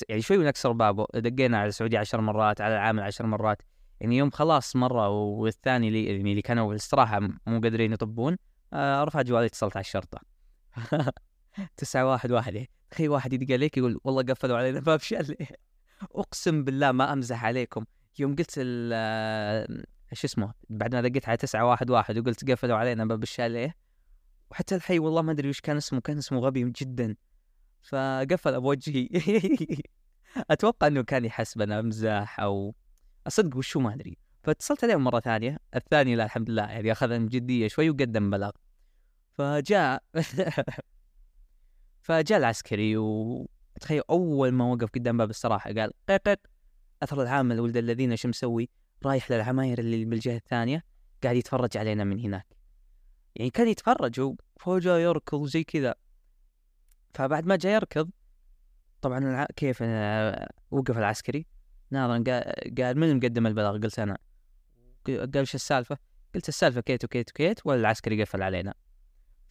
يعني 0.09 0.23
شوي 0.23 0.39
ونكسر 0.39 0.73
بابه. 0.73 1.07
دقينا 1.15 1.59
على 1.59 1.69
السعودية 1.69 1.99
عشر 1.99 2.21
مرات 2.21 2.61
على 2.61 2.75
العامل 2.75 3.03
عشر 3.03 3.27
مرات. 3.27 3.63
يعني 4.01 4.17
يوم 4.17 4.31
خلاص 4.31 4.77
مرة 4.77 5.09
والثاني 5.09 5.89
اللي 5.89 6.05
يعني 6.05 6.31
اللي 6.31 6.43
كانوا 6.43 6.69
بالاستراحة 6.69 7.21
مو 7.21 7.61
قادرين 7.61 7.93
يطبون 7.93 8.37
آه 8.75 9.05
رفعت 9.05 9.27
جوالي 9.27 9.47
اتصلت 9.47 9.77
على 9.77 9.85
الشرطة. 9.85 10.21
تسعة 11.77 12.07
واحد 12.07 12.33
واحد 12.33 12.67
تخيل 12.91 13.09
واحد 13.09 13.33
يدق 13.33 13.53
عليك 13.53 13.77
يقول 13.77 14.01
والله 14.05 14.23
قفلوا 14.23 14.57
علينا 14.59 14.81
باب 14.81 15.01
شاليه 15.01 15.49
أقسم 16.15 16.65
بالله 16.65 16.93
ما 16.93 17.13
أمزح 17.13 17.45
عليكم. 17.45 17.85
يوم 18.19 18.37
قلت 18.37 18.55
ال 18.59 18.93
إيش 20.13 20.25
اسمه 20.25 20.55
بعد 20.69 20.95
ما 20.95 21.01
دقيت 21.01 21.29
على 21.29 21.37
تسعة 21.37 21.67
واحد 21.67 21.91
واحد 21.91 22.19
وقلت 22.19 22.51
قفلوا 22.51 22.77
علينا 22.77 23.05
باب 23.05 23.23
الشاليه 23.23 23.77
وحتى 24.51 24.75
الحي 24.75 24.99
والله 24.99 25.23
ما 25.23 25.33
أدري 25.33 25.49
وش 25.49 25.61
كان 25.61 25.77
اسمه 25.77 26.01
كان 26.01 26.19
اسمه 26.19 26.39
غبي 26.39 26.73
جدا. 26.77 27.17
فقفل 27.83 28.61
بوجهي. 28.61 29.09
أتوقع 30.51 30.87
إنه 30.87 31.03
كان 31.03 31.25
يحسبنا 31.25 31.83
مزاح 31.83 32.41
أو 32.41 32.75
أصدق 33.27 33.57
وشو 33.57 33.81
ما 33.81 33.95
أدري. 33.95 34.19
فاتصلت 34.43 34.85
عليهم 34.85 35.05
مرة 35.05 35.21
ثانية. 35.21 35.59
الثاني 35.75 36.17
لا 36.17 36.25
الحمد 36.25 36.51
لله 36.51 36.63
يعني 36.63 36.93
اخذها 36.93 37.19
بجدية 37.19 37.69
شوي 37.69 37.91
وقدم 37.91 38.31
بلاغ. 38.31 38.51
فجاء 39.39 40.03
فجاء 42.07 42.39
العسكري 42.39 42.97
وتخيل 42.97 44.03
أول 44.11 44.53
ما 44.53 44.65
وقف 44.65 44.89
قدام 44.95 45.17
باب 45.17 45.31
الصراحه 45.31 45.73
قال 45.73 45.93
قيق 46.09 46.39
أثر 47.03 47.23
العامل 47.23 47.61
ولد 47.61 47.77
الذين 47.77 48.11
إيش 48.11 48.27
مسوي؟ 48.27 48.69
رايح 49.05 49.31
للعماير 49.31 49.79
اللي 49.79 50.05
بالجهة 50.05 50.37
الثانية 50.37 50.85
قاعد 51.23 51.37
يتفرج 51.37 51.77
علينا 51.77 52.05
من 52.05 52.21
هناك. 52.21 52.47
يعني 53.35 53.51
كان 53.51 53.69
يتفرج 53.69 54.21
وفوجا 54.21 54.99
يركض 54.99 55.45
زي 55.45 55.65
كذا. 55.65 55.95
فبعد 57.15 57.47
ما 57.47 57.57
جاء 57.57 57.75
يركض 57.75 58.11
طبعا 59.03 59.47
كيف 59.57 59.83
وقف 60.71 60.99
العسكري. 60.99 61.47
ناظرا 61.91 62.25
قال 62.79 62.99
من 62.99 63.17
مقدم 63.17 63.47
البلاغ؟ 63.47 63.79
قلت 63.79 63.99
أنا. 63.99 64.19
قال 65.07 65.37
إيش 65.37 65.55
السالفة؟ 65.55 65.99
قلت 66.35 66.49
السالفة 66.49 66.81
كيت 66.81 67.05
وكيت 67.05 67.31
وكيت 67.31 67.67
والعسكري 67.67 68.23
قفل 68.23 68.43
علينا. 68.43 68.75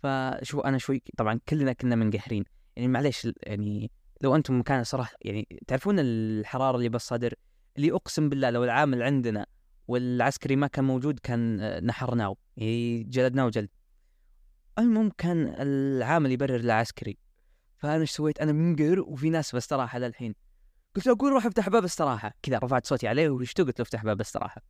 فشو 0.03 0.59
أنا 0.59 0.77
شوي 0.77 1.03
طبعا 1.17 1.39
كلنا 1.49 1.73
كنا 1.73 1.95
منقهرين 1.95 2.43
يعني 2.75 2.87
معليش 2.87 3.27
يعني 3.43 3.91
لو 4.21 4.35
أنتم 4.35 4.59
مكان 4.59 4.83
صراحة 4.83 5.15
يعني 5.21 5.47
تعرفون 5.67 5.99
الحرارة 5.99 6.77
اللي 6.77 6.89
بالصدر؟ 6.89 7.33
اللي 7.77 7.91
أقسم 7.91 8.29
بالله 8.29 8.49
لو 8.49 8.63
العامل 8.63 9.03
عندنا 9.03 9.45
والعسكري 9.87 10.55
ما 10.55 10.67
كان 10.67 10.85
موجود 10.85 11.19
كان 11.19 11.59
نحرناه. 11.85 12.35
يعني 12.57 13.03
جلدناه 13.03 13.49
جلد. 13.49 13.69
المهم 14.79 15.09
كان 15.17 15.55
العامل 15.59 16.31
يبرر 16.31 16.57
للعسكري 16.57 17.17
فأنا 17.77 18.01
إيش 18.01 18.11
سويت؟ 18.11 18.39
أنا 18.39 18.51
منقهر 18.51 18.99
وفي 18.99 19.29
ناس 19.29 19.55
بستراحه 19.55 19.99
للحين. 19.99 20.35
قلت 20.95 21.07
له 21.07 21.13
أقول 21.13 21.31
روح 21.31 21.45
افتح 21.45 21.69
باب 21.69 21.83
استراحة. 21.83 22.33
كذا 22.41 22.57
رفعت 22.57 22.85
صوتي 22.85 23.07
عليه 23.07 23.29
واشتو 23.29 23.63
قلت 23.63 23.79
له 23.79 23.83
افتح 23.83 24.03
باب 24.03 24.21
استراحة. 24.21 24.61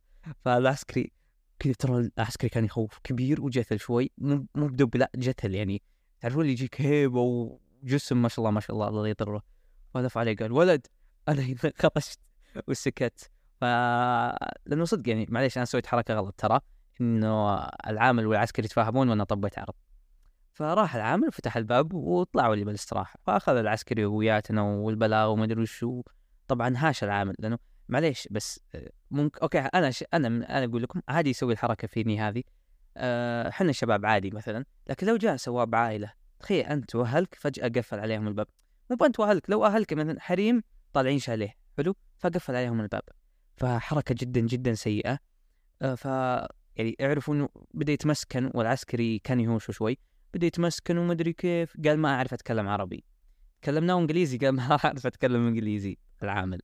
فالعسكري 0.44 1.12
كذا 1.58 1.72
ترى 1.72 2.10
العسكري 2.18 2.48
كان 2.48 2.64
يخوف 2.64 2.98
كبير 3.04 3.42
وجثل 3.42 3.78
شوي 3.78 4.10
مو 4.18 4.46
مو 4.54 4.66
بدب 4.66 4.96
لا 4.96 5.10
جثل 5.16 5.54
يعني. 5.54 5.82
تعرفون 6.20 6.40
اللي 6.40 6.52
يجيك 6.52 6.80
هيبة 6.80 7.20
وجسم 7.20 8.22
ما 8.22 8.28
شاء 8.28 8.38
الله 8.38 8.50
ما 8.50 8.60
شاء 8.60 8.76
الله 8.76 8.88
الله 8.88 9.08
يضره 9.08 9.42
ولف 9.94 10.18
عليه 10.18 10.36
قال 10.36 10.52
ولد 10.52 10.86
أنا 11.28 11.54
خرجت 11.80 12.18
وسكت. 12.68 13.30
ف 13.60 13.64
لأنه 14.66 14.84
صدق 14.84 15.08
يعني 15.08 15.26
معليش 15.28 15.56
أنا 15.56 15.64
سويت 15.64 15.86
حركة 15.86 16.14
غلط 16.14 16.34
ترى. 16.38 16.60
إنه 17.00 17.58
العامل 17.64 18.26
والعسكري 18.26 18.64
يتفاهمون 18.64 19.08
وأنا 19.08 19.24
طبيت 19.24 19.58
عرض. 19.58 19.74
فراح 20.52 20.94
العامل 20.94 21.28
وفتح 21.28 21.56
الباب 21.56 21.94
وطلعوا 21.94 22.54
لي 22.54 22.64
بالاستراحة. 22.64 23.18
فأخذ 23.26 23.56
العسكري 23.56 24.04
وياتنا 24.04 24.62
والبلاغ 24.62 25.30
وما 25.30 25.44
أدري 25.44 25.62
وشو 25.62 26.02
طبعا 26.48 26.74
هاش 26.76 27.04
العامل 27.04 27.34
لأنه 27.38 27.58
معليش 27.88 28.28
بس 28.30 28.60
ممكن 29.10 29.40
أوكي 29.40 29.58
أنا 29.58 29.90
ش... 29.90 30.04
أنا 30.14 30.26
أنا 30.28 30.64
أقول 30.64 30.82
لكم 30.82 31.00
عادي 31.08 31.30
يسوي 31.30 31.52
الحركة 31.52 31.88
فيني 31.88 32.20
هذه 32.20 32.42
إحنا 33.48 33.66
أه... 33.66 33.70
الشباب 33.70 34.06
عادي 34.06 34.30
مثلا 34.30 34.64
لكن 34.88 35.06
لو 35.06 35.16
جاء 35.16 35.36
سواء 35.36 35.66
بعائله 35.66 36.12
تخيل 36.40 36.66
أنت 36.66 36.94
وأهلك 36.94 37.34
فجأة 37.34 37.68
قفل 37.68 37.98
عليهم 37.98 38.28
الباب. 38.28 38.46
مو 38.90 39.06
انت 39.06 39.20
وأهلك 39.20 39.50
لو 39.50 39.64
أهلك 39.64 39.92
مثلا 39.92 40.20
حريم 40.20 40.62
طالعين 40.92 41.18
شاليه 41.18 41.54
حلو؟ 41.76 41.96
فقفل 42.18 42.56
عليهم 42.56 42.80
الباب. 42.80 43.02
فحركة 43.56 44.14
جدا 44.18 44.40
جدا 44.40 44.74
سيئة. 44.74 45.18
أه 45.82 45.94
ف 45.94 46.04
يعني 46.76 46.96
اعرفوا 47.00 47.34
إنه 47.34 47.48
بدأ 47.74 47.92
يتمسكن 47.92 48.50
والعسكري 48.54 49.18
كان 49.18 49.40
يهوش 49.40 49.70
شوي. 49.70 49.98
بدأ 50.34 50.46
يتمسكن 50.46 50.98
وما 50.98 51.12
أدري 51.12 51.32
كيف 51.32 51.76
قال 51.84 51.98
ما 51.98 52.14
أعرف 52.14 52.32
أتكلم 52.32 52.68
عربي. 52.68 53.04
كلمناه 53.64 53.98
إنجليزي 53.98 54.38
قال 54.38 54.50
ما 54.50 54.78
أعرف 54.84 55.06
أتكلم 55.06 55.46
إنجليزي 55.46 55.98
العامل. 56.22 56.60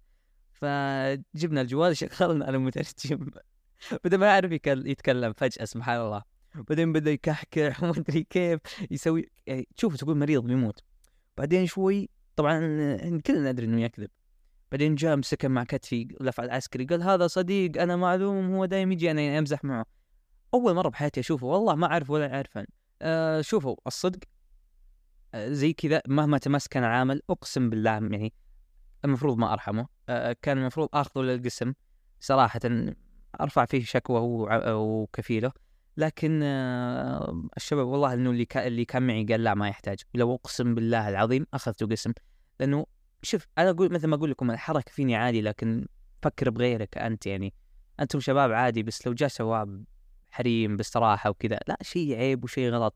فجبنا 0.61 1.61
الجوال 1.61 1.97
شغلنا 1.97 2.45
على 2.45 2.59
مترجم 2.59 3.31
بدا 4.05 4.17
ما 4.17 4.27
يعرف 4.27 4.53
يتكلم 4.67 5.33
فجأة 5.33 5.65
سبحان 5.65 6.01
الله. 6.01 6.23
بعدين 6.55 6.93
بدأ 6.93 7.11
يكحكح 7.11 7.79
وما 7.83 7.91
أدري 7.91 8.23
كيف. 8.23 8.61
يسوي 8.91 9.31
يعني 9.47 9.69
تشوف 9.77 9.97
تقول 9.97 10.17
مريض 10.17 10.45
بيموت. 10.45 10.83
بعدين 11.37 11.67
شوي 11.67 12.09
طبعا 12.37 12.59
كلنا 13.27 13.53
ندري 13.53 13.67
إنه 13.67 13.83
يكذب. 13.83 14.11
بعدين 14.73 14.95
جاء 14.95 15.17
مسكن 15.17 15.51
مع 15.51 15.65
كتفي 15.65 16.09
لف 16.21 16.41
على 16.41 16.47
العسكري 16.47 16.85
قال 16.85 17.03
هذا 17.03 17.27
صديق 17.27 17.83
أنا 17.83 17.97
معلوم 17.97 18.55
هو 18.55 18.65
دايم 18.65 18.93
يجي 18.93 19.11
أنا 19.11 19.39
امزح 19.39 19.65
معه. 19.65 19.87
أول 20.55 20.75
مرة 20.75 20.89
بحياتي 20.89 21.21
أشوفه 21.21 21.47
والله 21.47 21.75
ما 21.75 21.87
أعرف 21.87 22.11
ولا 22.11 22.35
اعرفه 22.35 22.67
آه 23.03 23.41
شوفوا 23.41 23.77
الصدق 23.87 24.19
آه 25.35 25.49
زي 25.49 25.73
كذا 25.73 26.03
مهما 26.09 26.39
تمسكن 26.39 26.81
العامل 26.81 27.23
أقسم 27.31 27.71
بالله 27.71 27.91
يعني 27.91 28.33
المفروض 29.05 29.39
ما 29.39 29.53
أرحمه. 29.53 29.87
كان 30.43 30.59
المفروض 30.59 30.89
آخذه 30.95 31.23
للقسم. 31.23 31.73
صراحة 32.21 32.61
أرفع 33.41 33.65
فيه 33.65 33.85
شكوى 33.85 34.21
وكفيله 34.69 35.53
لكن 35.97 36.43
الشباب 37.57 37.87
والله 37.87 38.15
إنه 38.15 38.31
اللي 38.31 38.47
اللي 38.57 38.85
كان 38.85 39.07
معي 39.07 39.25
قال 39.25 39.45
لا 39.45 39.55
ما 39.55 39.69
يحتاج. 39.69 40.01
لو 40.15 40.35
أقسم 40.35 40.75
بالله 40.75 41.09
العظيم 41.09 41.47
أخذته 41.55 41.87
قسم. 41.87 42.13
لأنه 42.61 42.87
شوف 43.23 43.47
أنا 43.59 43.71
أقول 43.71 43.93
مثل 43.93 44.09
ما 44.09 44.17
أقول 44.17 44.31
لكم 44.31 44.51
الحركة 44.51 44.93
فيني 44.93 45.17
عادي 45.17 45.41
لكن 45.43 45.87
فكر 46.23 46.51
بغيرك 46.51 46.99
أنت 46.99 47.27
يعني. 47.27 47.55
أنتم 48.01 48.21
شباب 48.21 48.53
عادي 48.53 48.83
بس 48.83 49.07
لو 49.07 49.13
جاء 49.13 49.29
شباب 49.29 49.85
حريم 50.31 50.77
باستراحة 50.77 51.31
وكذا 51.31 51.59
لا 51.69 51.79
شيء 51.83 52.17
عيب 52.17 52.45
وشيء 52.45 52.71
غلط. 52.71 52.95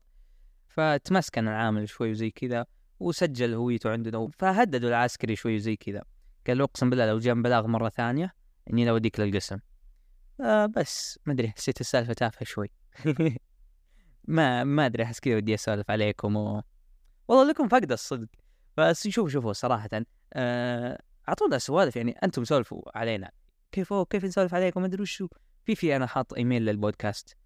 فتمسكن 0.67 1.47
العامل 1.47 1.89
شوي 1.89 2.11
وزي 2.11 2.31
كذا. 2.31 2.65
وسجل 2.99 3.53
هويته 3.53 3.89
عندنا. 3.89 4.27
فهددوا 4.33 4.89
العسكري 4.89 5.35
شوي 5.35 5.55
وزي 5.55 5.75
كذا. 5.75 6.03
قال 6.47 6.57
له 6.57 6.63
اقسم 6.63 6.89
بالله 6.89 7.05
لو 7.05 7.19
جاء 7.19 7.35
بلاغ 7.35 7.67
مرة 7.67 7.89
ثانية 7.89 8.33
إني 8.69 8.85
لو 8.85 8.93
اوديك 8.93 9.19
للقسم. 9.19 9.57
آه 10.41 10.65
بس 10.65 11.19
ما 11.25 11.33
أدري 11.33 11.49
حسيت 11.49 11.81
السالفة 11.81 12.13
تافهة 12.13 12.45
شوي. 12.45 12.71
ما 14.27 14.63
ما 14.63 14.85
أدري 14.85 15.03
أحس 15.03 15.19
كذا 15.19 15.35
ودي 15.35 15.53
أسولف 15.53 15.91
عليكم 15.91 16.35
و... 16.35 16.61
والله 17.27 17.49
لكم 17.49 17.67
فقد 17.67 17.91
الصدق. 17.91 18.27
بس 18.77 19.07
شوفوا 19.07 19.29
شوفوا 19.29 19.53
صراحة 19.53 19.89
آه، 20.33 21.01
أعطونا 21.29 21.57
سوالف 21.57 21.95
يعني 21.95 22.11
أنتم 22.11 22.43
سولفوا 22.43 22.97
علينا. 22.97 23.31
كيف 23.71 23.93
كيف 23.93 24.25
نسولف 24.25 24.53
عليكم؟ 24.53 24.81
ما 24.81 24.87
أدري 24.87 25.01
وشو. 25.01 25.27
في 25.65 25.75
في 25.75 25.95
أنا 25.95 26.07
حاط 26.07 26.33
إيميل 26.33 26.65
للبودكاست. 26.65 27.37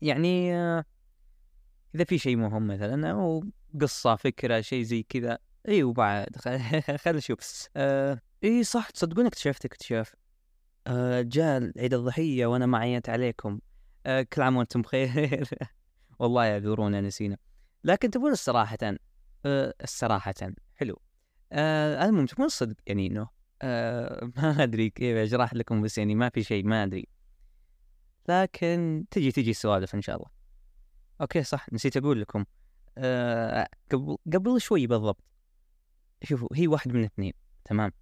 يعني 0.00 0.54
آه، 0.54 0.84
إذا 1.94 2.04
في 2.04 2.18
شيء 2.18 2.36
مهم 2.36 2.66
مثلا 2.66 3.10
أو 3.10 3.44
قصة 3.80 4.16
فكرة 4.16 4.60
شيء 4.60 4.82
زي 4.82 5.02
كذا. 5.02 5.38
إي 5.68 5.82
وبعد 5.82 6.36
خل 7.02 7.16
نشوف 7.16 7.68
آه 7.76 8.20
إي 8.44 8.64
صح 8.64 8.90
تصدقون 8.90 9.26
اكتشفت 9.26 9.64
اكتشاف 9.64 10.14
آه 10.86 11.22
جاء 11.22 11.72
عيد 11.78 11.94
الضحية 11.94 12.46
وأنا 12.46 12.66
ما 12.66 12.78
عينت 12.78 13.08
عليكم. 13.08 13.60
آه 14.06 14.22
كل 14.22 14.42
عام 14.42 14.56
وأنتم 14.56 14.82
بخير. 14.82 15.48
والله 16.18 16.44
يعذرونا 16.44 17.00
نسينا. 17.00 17.36
لكن 17.84 18.10
تبون 18.10 18.32
الصراحة 18.32 18.78
آه 19.46 19.74
الصراحة 19.82 20.34
حلو. 20.76 21.00
آه 21.52 22.04
المهم 22.04 22.26
تبون 22.26 22.46
الصدق 22.46 22.76
يعني 22.86 23.06
إنه 23.06 23.28
آه 23.62 24.30
ما 24.36 24.62
أدري 24.62 24.90
كيف 24.90 25.16
أشرح 25.16 25.54
لكم 25.54 25.82
بس 25.82 25.98
يعني 25.98 26.14
ما 26.14 26.28
في 26.28 26.42
شيء 26.42 26.64
ما 26.64 26.84
أدري. 26.84 27.08
لكن 28.28 29.04
تجي 29.10 29.32
تجي 29.32 29.50
السوالف 29.50 29.94
إن 29.94 30.02
شاء 30.02 30.16
الله. 30.16 30.30
أوكي 31.20 31.42
صح 31.42 31.72
نسيت 31.72 31.96
أقول 31.96 32.20
لكم. 32.20 32.44
آه 32.98 33.68
قبل 33.92 34.16
قبل 34.32 34.60
شوي 34.60 34.86
بالضبط. 34.86 35.24
شوفوا 36.22 36.48
هي 36.54 36.66
واحد 36.66 36.92
من 36.92 37.04
اثنين 37.04 37.32
تمام؟ 37.64 37.92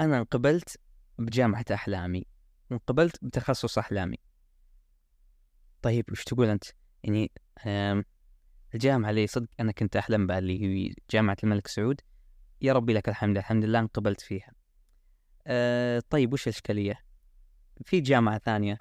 أنا 0.00 0.18
انقبلت 0.18 0.80
بجامعة 1.18 1.64
أحلامي 1.72 2.26
وانقبلت 2.70 3.24
بتخصص 3.24 3.78
أحلامي. 3.78 4.18
طيب 5.82 6.12
وش 6.12 6.24
تقول 6.24 6.46
أنت؟ 6.48 6.64
يعني 7.02 7.32
الجامعة 8.74 9.10
اللي 9.10 9.26
صدق 9.26 9.48
أنا 9.60 9.72
كنت 9.72 9.96
أحلم 9.96 10.26
بها 10.26 10.38
اللي 10.38 10.62
هي 10.62 10.94
جامعة 11.10 11.36
الملك 11.44 11.66
سعود 11.66 12.00
يا 12.62 12.72
ربي 12.72 12.92
لك 12.92 13.08
الحمد 13.08 13.36
الحمد 13.36 13.64
لله 13.64 13.78
انقبلت 13.78 14.20
فيها. 14.20 14.52
أه 15.46 16.02
طيب 16.10 16.32
وش 16.32 16.48
الإشكالية؟ 16.48 17.04
في 17.84 18.00
جامعة 18.00 18.38
ثانية 18.38 18.78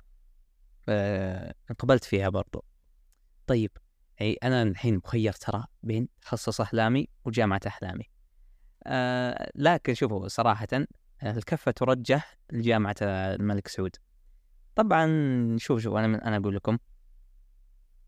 أه 0.89 1.55
انقبلت 1.71 2.03
فيها 2.03 2.29
برضو. 2.29 2.65
طيب 3.47 3.71
أي 4.23 4.37
أنا 4.43 4.63
الحين 4.63 4.95
مخير 4.95 5.33
ترى 5.33 5.65
بين 5.83 6.07
تخصص 6.21 6.61
أحلامي 6.61 7.07
وجامعة 7.25 7.61
أحلامي. 7.67 8.09
أه 8.83 9.51
لكن 9.55 9.93
شوفوا 9.93 10.27
صراحة 10.27 10.67
الكفة 11.23 11.71
ترجح 11.71 12.37
لجامعة 12.51 12.95
الملك 13.01 13.67
سعود. 13.67 13.95
طبعا 14.75 15.07
شوف 15.59 15.81
شوف 15.81 15.95
أنا 15.95 16.27
أنا 16.27 16.37
أقول 16.37 16.55
لكم 16.55 16.77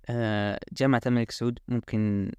آه، 0.10 0.60
جامعة 0.74 1.02
الملك 1.06 1.32
سعود 1.32 1.60
ممكن 1.68 2.32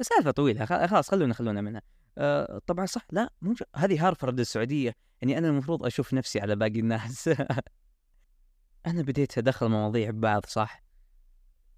سالفة 0.00 0.30
طويلة 0.30 0.64
خلاص 0.86 1.10
خلونا 1.10 1.34
خلونا 1.34 1.60
منها. 1.60 1.82
آه، 2.18 2.60
طبعا 2.66 2.86
صح 2.86 3.06
لا 3.12 3.30
مو 3.42 3.54
هذه 3.76 4.06
هارفرد 4.06 4.40
السعودية. 4.40 4.94
يعني 5.22 5.38
أنا 5.38 5.48
المفروض 5.48 5.86
أشوف 5.86 6.14
نفسي 6.14 6.40
على 6.40 6.56
باقي 6.56 6.80
الناس. 6.80 7.28
أنا 8.86 9.02
بديت 9.02 9.38
أدخل 9.38 9.68
مواضيع 9.68 10.10
ببعض 10.10 10.46
صح؟ 10.46 10.89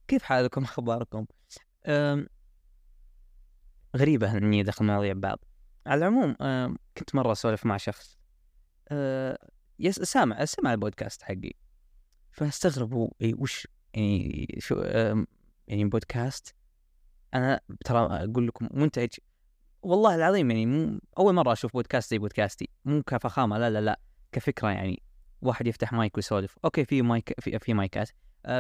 كيف 0.08 0.22
حالكم؟ 0.22 0.64
أخباركم؟ 0.64 1.26
غريبة 3.96 4.36
إني 4.36 4.60
أدخل 4.60 4.84
مواضيع 4.84 5.12
ببعض 5.12 5.38
على 5.86 5.98
العموم 5.98 6.36
كنت 6.98 7.14
مرة 7.14 7.32
أسولف 7.32 7.66
مع 7.66 7.76
شخص. 7.76 8.18
آه، 8.88 9.38
يس 9.78 9.94
سامع 9.94 10.44
سمع 10.44 10.72
البودكاست 10.72 11.22
حقي. 11.22 11.52
فاستغربوا 12.32 13.08
وش 13.38 13.68
يعني 13.94 14.56
شو 14.58 14.80
يعني 15.68 15.84
بودكاست؟ 15.84 16.54
أنا 17.34 17.60
ترى 17.84 17.98
أقول 17.98 18.46
لكم 18.46 18.68
منتج. 18.72 19.08
والله 19.82 20.14
العظيم 20.14 20.50
يعني 20.50 20.66
مو 20.66 21.00
أول 21.18 21.34
مرة 21.34 21.52
أشوف 21.52 21.72
بودكاست 21.72 22.10
زي 22.10 22.18
بودكاستي. 22.18 22.68
مو 22.84 23.02
كفخامة 23.02 23.58
لا 23.58 23.70
لا 23.70 23.80
لا 23.80 24.00
كفكرة 24.32 24.68
يعني. 24.68 25.02
واحد 25.42 25.66
يفتح 25.66 25.92
مايك 25.92 26.16
ويسولف. 26.16 26.58
okay 26.64 26.84
في 26.84 27.02
مايك 27.02 27.40
في, 27.40 27.58
في 27.58 27.74
مايكات. 27.74 28.10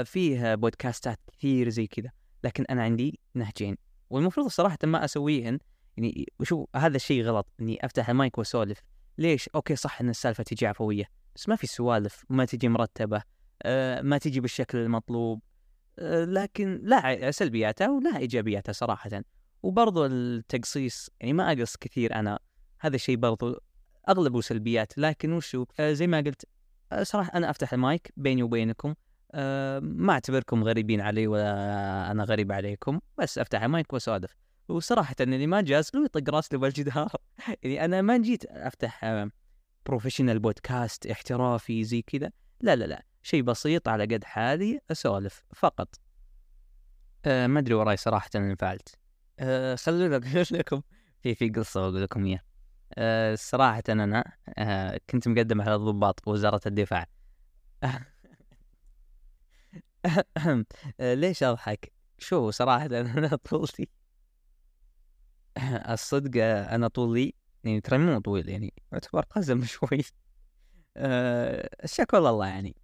فيه 0.04 0.54
بودكاستات 0.54 1.18
كثير 1.32 1.68
زي 1.68 1.86
كذا 1.86 2.10
لكن 2.44 2.64
أنا 2.70 2.82
عندي 2.82 3.20
نهجين. 3.34 3.76
والمفروض 4.10 4.48
صراحة 4.48 4.78
ما 4.84 5.04
أسويهن. 5.04 5.58
يعني 5.96 6.32
وشو 6.40 6.66
هذا 6.76 6.96
الشيء 6.96 7.24
غلط 7.24 7.46
إني 7.60 7.86
أفتح 7.86 8.08
المايك 8.08 8.38
وأسولف. 8.38 8.78
ليش؟ 9.18 9.48
okay 9.54 9.76
صح 9.76 10.00
إن 10.00 10.08
السالفة 10.08 10.44
تجي 10.44 10.66
عفوية 10.66 11.04
بس 11.34 11.48
ما 11.48 11.56
في 11.56 11.66
سوالف 11.66 12.24
ما 12.28 12.44
تجي 12.44 12.68
مرتبة 12.68 13.22
آه، 13.62 14.02
ما 14.02 14.18
تجي 14.18 14.40
بالشكل 14.40 14.78
المطلوب. 14.78 15.42
آه، 15.98 16.24
لكن 16.24 16.80
لا 16.82 17.30
سلبياتها 17.30 17.90
ولا 17.90 18.16
إيجابياتها 18.16 18.72
صراحة. 18.72 19.22
وبرضو 19.62 20.06
التقصيص 20.06 21.10
يعني 21.20 21.32
ما 21.32 21.52
أقص 21.52 21.76
كثير 21.76 22.14
أنا. 22.14 22.38
هذا 22.80 22.96
الشيء 22.96 23.16
برضو 23.16 23.60
أغلبه 24.08 24.40
سلبيات 24.40 24.98
لكن 24.98 25.32
وشو؟ 25.32 25.66
آه، 25.80 25.92
زي 25.92 26.06
ما 26.06 26.20
قلت 26.20 26.44
صراحة 27.02 27.30
أنا 27.34 27.50
أفتح 27.50 27.72
المايك 27.72 28.12
بيني 28.16 28.42
وبينكم. 28.42 28.94
ما 29.80 30.12
أعتبركم 30.12 30.64
غريبين 30.64 31.00
علي 31.00 31.26
ولا 31.26 32.10
أنا 32.10 32.24
غريب 32.24 32.52
عليكم 32.52 33.00
بس 33.18 33.38
أفتح 33.38 33.62
المايك 33.62 33.92
وأسولف. 33.92 34.36
وصراحة 34.68 35.14
اللي 35.20 35.46
ما 35.46 35.60
جاز 35.60 35.90
له 35.94 36.04
يطق 36.04 36.34
راسه 36.34 36.58
بالجدار 36.58 37.12
يعني 37.62 37.84
أنا 37.84 38.02
ما 38.02 38.18
جيت 38.18 38.44
أفتح 38.44 39.26
professional 39.86 40.38
بودكاست 40.38 41.06
احترافي 41.06 41.84
زي 41.84 42.02
كذا. 42.02 42.30
لا 42.60 42.76
لا 42.76 42.84
لا 42.84 43.04
شيء 43.22 43.42
بسيط 43.42 43.88
على 43.88 44.04
قد 44.04 44.24
حالي 44.24 44.80
أسولف 44.90 45.44
فقط. 45.54 45.94
أه 47.24 47.46
ما 47.46 47.58
أدري 47.60 47.74
وراي 47.74 47.96
صراحة 47.96 48.30
انفعلت 48.34 48.98
أه 49.38 49.74
خلوني 49.74 50.16
أقول 50.16 50.46
لكم 50.50 50.82
في 51.22 51.34
في 51.34 51.48
قصة 51.50 51.80
بقول 51.80 52.02
لكم 52.02 52.24
إياها. 52.24 52.42
أه 52.94 53.34
صراحة 53.34 53.82
أنا 53.88 54.32
أه 54.58 55.00
كنت 55.10 55.28
مقدم 55.28 55.60
على 55.60 55.74
الضباط 55.74 56.28
وزارة 56.28 56.60
الدفاع. 56.66 57.06
أه 57.82 58.00
ليش 61.00 61.42
أضحك؟ 61.42 61.92
شو 62.18 62.50
صراحة 62.50 62.86
أنا 63.00 63.36
طولي. 63.36 63.88
الصدق 65.88 66.42
أنا 66.44 66.88
طولي 66.88 67.34
يعني 67.64 67.80
ترى 67.80 67.98
مو 67.98 68.18
طويل 68.18 68.48
يعني 68.48 68.72
يعتبر 68.92 69.22
قزم 69.22 69.64
شوي. 69.74 70.02
أه 70.96 71.70
الشكوى 71.84 72.20
الله 72.20 72.46
يعني. 72.46 72.76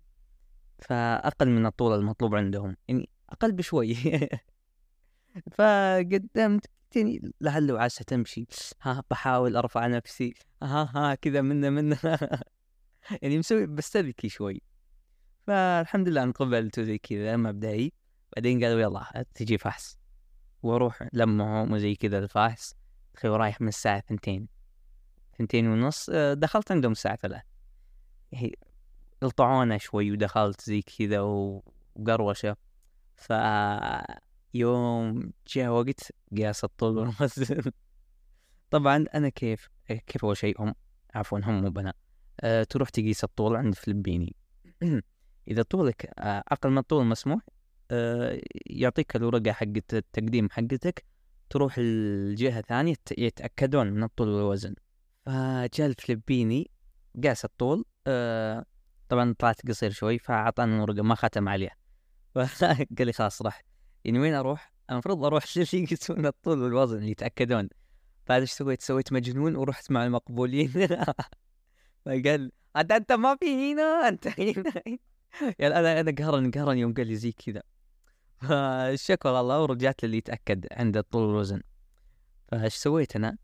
فأقل 0.78 1.48
من 1.48 1.66
الطول 1.66 1.98
المطلوب 1.98 2.34
عندهم 2.34 2.76
يعني 2.88 3.08
أقل 3.30 3.52
بشوي. 3.52 3.96
فقدمت 5.52 6.66
يعني 6.96 7.32
لعل 7.40 7.72
وعسى 7.72 8.04
تمشي. 8.04 8.46
ها 8.82 9.02
بحاول 9.10 9.56
أرفع 9.56 9.86
نفسي. 9.86 10.34
ها 10.62 10.90
ها 10.94 11.14
كذا 11.14 11.40
منا 11.40 11.70
منا 11.70 11.98
يعني 13.22 13.38
مسوي 13.38 13.66
بستذكي 13.66 14.28
شوي. 14.28 14.62
فالحمد 15.48 16.08
لله 16.08 16.22
انقبلت 16.22 16.78
وزي 16.78 16.98
كذا 16.98 17.36
مبدئي. 17.36 17.92
بعدين 18.36 18.64
قالوا 18.64 18.80
يلا 18.80 19.24
تجي 19.34 19.58
فحص. 19.58 19.98
وأروح 20.62 21.08
لمهم 21.12 21.72
وزي 21.72 21.94
كذا 21.94 22.18
الفحص. 22.18 22.74
تخيل 23.14 23.30
رايح 23.30 23.60
من 23.60 23.68
الساعة 23.68 24.00
ثنتين 24.00 24.48
ثنتين 25.38 25.68
ونص 25.68 26.10
دخلت 26.32 26.72
عندهم 26.72 26.92
الساعة 26.92 27.16
ثلاث 27.16 27.42
هي 28.34 28.52
قلطعونا 29.22 29.78
شوي 29.78 30.12
ودخلت 30.12 30.60
زي 30.60 30.82
كذا 30.82 31.20
وقروشة. 31.20 32.56
ف 33.16 33.32
يوم 34.54 35.32
جاء 35.48 35.68
وقت 35.70 36.12
قياس 36.36 36.64
الطول 36.64 36.98
والوزن 36.98 37.72
طبعا 38.70 39.04
أنا 39.14 39.28
كيف 39.28 39.68
كيف 40.06 40.24
أول 40.24 40.36
شيء 40.36 40.62
هم 40.62 40.74
عفوا 41.14 41.38
هم 41.38 41.62
مو 41.62 41.70
بنا. 41.70 41.92
أه 42.40 42.62
تروح 42.62 42.88
تقيس 42.88 43.24
الطول 43.24 43.56
عند 43.56 43.74
فلبيني 43.74 44.36
إذا 45.48 45.62
طولك 45.62 46.12
آه، 46.18 46.44
أقل 46.48 46.70
من 46.70 46.78
الطول 46.78 47.02
المسموح 47.02 47.40
أه 47.90 48.40
يعطيك 48.66 49.16
الورقة 49.16 49.52
حقت 49.52 49.94
التقديم 49.94 50.50
حقتك 50.50 51.04
تروح 51.50 51.74
الجهة 51.78 52.60
ثانية 52.60 52.96
يتأكدون 53.18 53.86
من 53.86 54.02
الطول 54.02 54.28
والوزن 54.28 54.74
فجاء 55.26 55.86
الفلبيني 55.86 56.70
قاس 57.24 57.44
الطول 57.44 57.84
أه 58.06 58.64
طبعا 59.08 59.34
طلعت 59.38 59.68
قصير 59.68 59.90
شوي 59.90 60.18
فأعطاني 60.18 60.80
ورقه 60.80 61.02
ما 61.02 61.14
ختم 61.14 61.48
عليها. 61.48 61.76
فقال 62.34 62.86
لي 63.00 63.12
خلاص 63.12 63.42
راح. 63.42 63.62
يعني 64.04 64.18
وين 64.18 64.34
أروح؟ 64.34 64.72
المفروض 64.90 65.24
أروح 65.24 65.44
اللي 65.56 65.82
يقيسون 65.82 66.26
الطول 66.26 66.62
والوزن 66.62 67.02
يتأكدون. 67.02 67.68
فهذا 68.26 68.40
إيش 68.40 68.52
سويت؟ 68.52 68.82
سويت 68.82 69.12
مجنون 69.12 69.56
ورحت 69.56 69.90
مع 69.90 70.04
المقبولين. 70.04 70.68
فقال 72.04 72.52
انت 72.76 72.92
أنت 72.92 73.12
ما 73.12 73.36
في 73.36 73.72
هنا 73.72 74.08
أنت 74.08 74.40
هنا. 74.40 74.98
يعني 75.58 75.78
أنا 75.78 76.00
أنا 76.00 76.14
قهرني 76.18 76.50
قهرني 76.50 76.80
يوم 76.80 76.94
قال 76.94 77.06
لي 77.06 77.16
زي 77.16 77.32
كذا. 77.32 77.62
فشكر 78.38 79.40
الله 79.40 79.62
ورجعت 79.62 80.04
للي 80.04 80.16
يتأكد 80.16 80.66
عند 80.72 80.96
الطول 80.96 81.22
والوزن. 81.22 81.60
فايش 82.48 82.74
سويت 82.74 83.16
أنا؟ 83.16 83.36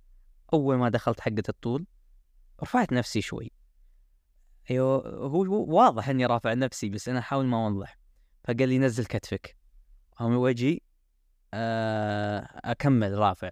أول 0.52 0.76
ما 0.76 0.88
دخلت 0.88 1.20
حقة 1.20 1.42
الطول 1.48 1.86
رفعت 2.62 2.92
نفسي 2.92 3.20
شوي. 3.20 3.50
أيوه 4.70 5.08
هو 5.08 5.74
واضح 5.74 6.08
إني 6.08 6.26
رافع 6.26 6.54
نفسي 6.54 6.88
بس 6.88 7.08
أنا 7.08 7.18
أحاول 7.18 7.46
ما 7.46 7.66
أوضح. 7.66 7.98
فقال 8.44 8.68
لي 8.68 8.78
نزل 8.78 9.04
كتفك. 9.04 9.56
من 10.20 10.36
وجهي 10.36 10.80
آه، 11.54 12.60
أكمل 12.64 13.18
رافع. 13.18 13.50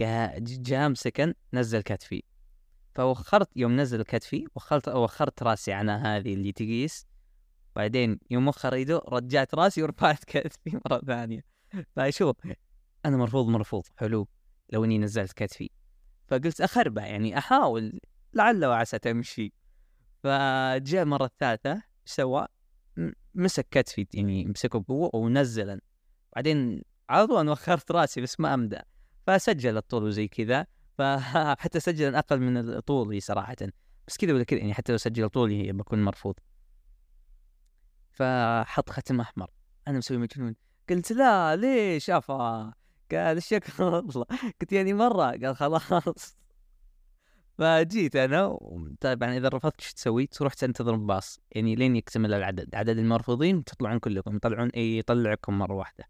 جاء 0.00 0.88
مسكن 0.88 1.34
نزل 1.52 1.80
كتفي. 1.80 2.22
فوخرت 2.94 3.48
يوم 3.56 3.80
نزل 3.80 4.02
كتفي 4.02 4.46
وخرت 4.54 4.88
وخرت 4.88 5.42
راسي 5.42 5.72
عن 5.72 5.90
هذه 5.90 6.34
اللي 6.34 6.52
تقيس. 6.52 7.06
بعدين 7.76 8.18
يوم 8.30 8.48
وخر 8.48 8.76
يده 8.76 9.02
رجعت 9.08 9.54
راسي 9.54 9.82
ورفعت 9.82 10.24
كتفي 10.24 10.80
مرة 10.86 10.98
ثانية. 10.98 11.44
فشوف 11.96 12.36
أنا 13.04 13.16
مرفوض 13.16 13.46
مرفوض 13.46 13.82
حلو 13.96 14.28
لو 14.72 14.84
إني 14.84 14.98
نزلت 14.98 15.32
كتفي. 15.32 15.70
فقلت 16.26 16.60
أخربع 16.60 17.06
يعني 17.06 17.38
أحاول 17.38 18.00
لعل 18.34 18.64
وعسى 18.64 18.98
تمشي. 18.98 19.52
فجاء 20.22 21.02
المره 21.02 21.24
الثالثه 21.24 21.72
إيش 21.72 21.82
سوى؟ 22.04 22.46
مسك 23.34 23.66
كتفي 23.70 24.06
يعني 24.14 24.44
مسكه 24.44 24.80
بقوة 24.80 25.10
ونزلا 25.14 25.80
بعدين 26.36 26.82
على 27.08 27.26
طول 27.26 27.48
وخرت 27.48 27.92
راسي 27.92 28.20
بس 28.20 28.40
ما 28.40 28.54
امدى 28.54 28.78
فسجل 29.26 29.76
الطول 29.76 30.02
وزي 30.02 30.28
كذا. 30.28 30.66
فحتى 30.98 31.80
سجل 31.88 32.14
أقل 32.14 32.40
من 32.40 32.80
طولي 32.80 33.20
صراحة. 33.20 33.56
بس 34.08 34.16
كذا 34.16 34.32
ولا 34.32 34.44
كذا 34.44 34.58
يعني 34.58 34.74
حتى 34.74 34.92
لو 34.92 34.98
سجل 34.98 35.28
طولي 35.28 35.72
بكون 35.72 36.02
مرفوض. 36.02 36.34
فحط 38.14 38.90
ختم 38.90 39.20
أحمر. 39.20 39.50
أنا 39.88 39.98
مسوي 39.98 40.18
مجنون. 40.18 40.56
قلت 40.90 41.12
لا 41.12 41.56
ليش 41.56 42.10
افا 42.10 42.72
قال 43.12 43.36
الشكر 43.36 43.84
والله. 43.84 44.26
قلت 44.60 44.72
يعني 44.72 44.92
مرة. 44.92 45.24
قال 45.24 45.56
خلاص. 45.56 46.36
فجيت 47.58 48.16
أنا 48.16 48.58
طبعا 49.00 49.36
إذا 49.36 49.48
رفضت 49.48 49.80
إيش 49.80 49.92
تسوي؟ 49.92 50.26
تروح 50.26 50.54
تنتظر 50.54 50.96
باص. 50.96 51.40
يعني 51.52 51.74
لين 51.74 51.96
يكتمل 51.96 52.34
العدد، 52.34 52.74
عدد 52.74 52.98
المرفوضين 52.98 53.64
تطلعون 53.64 53.98
كلكم. 53.98 54.36
يطلعون 54.36 54.68
اي 54.68 54.98
يطلعكم 54.98 55.58
مرة 55.58 55.74
واحدة. 55.74 56.04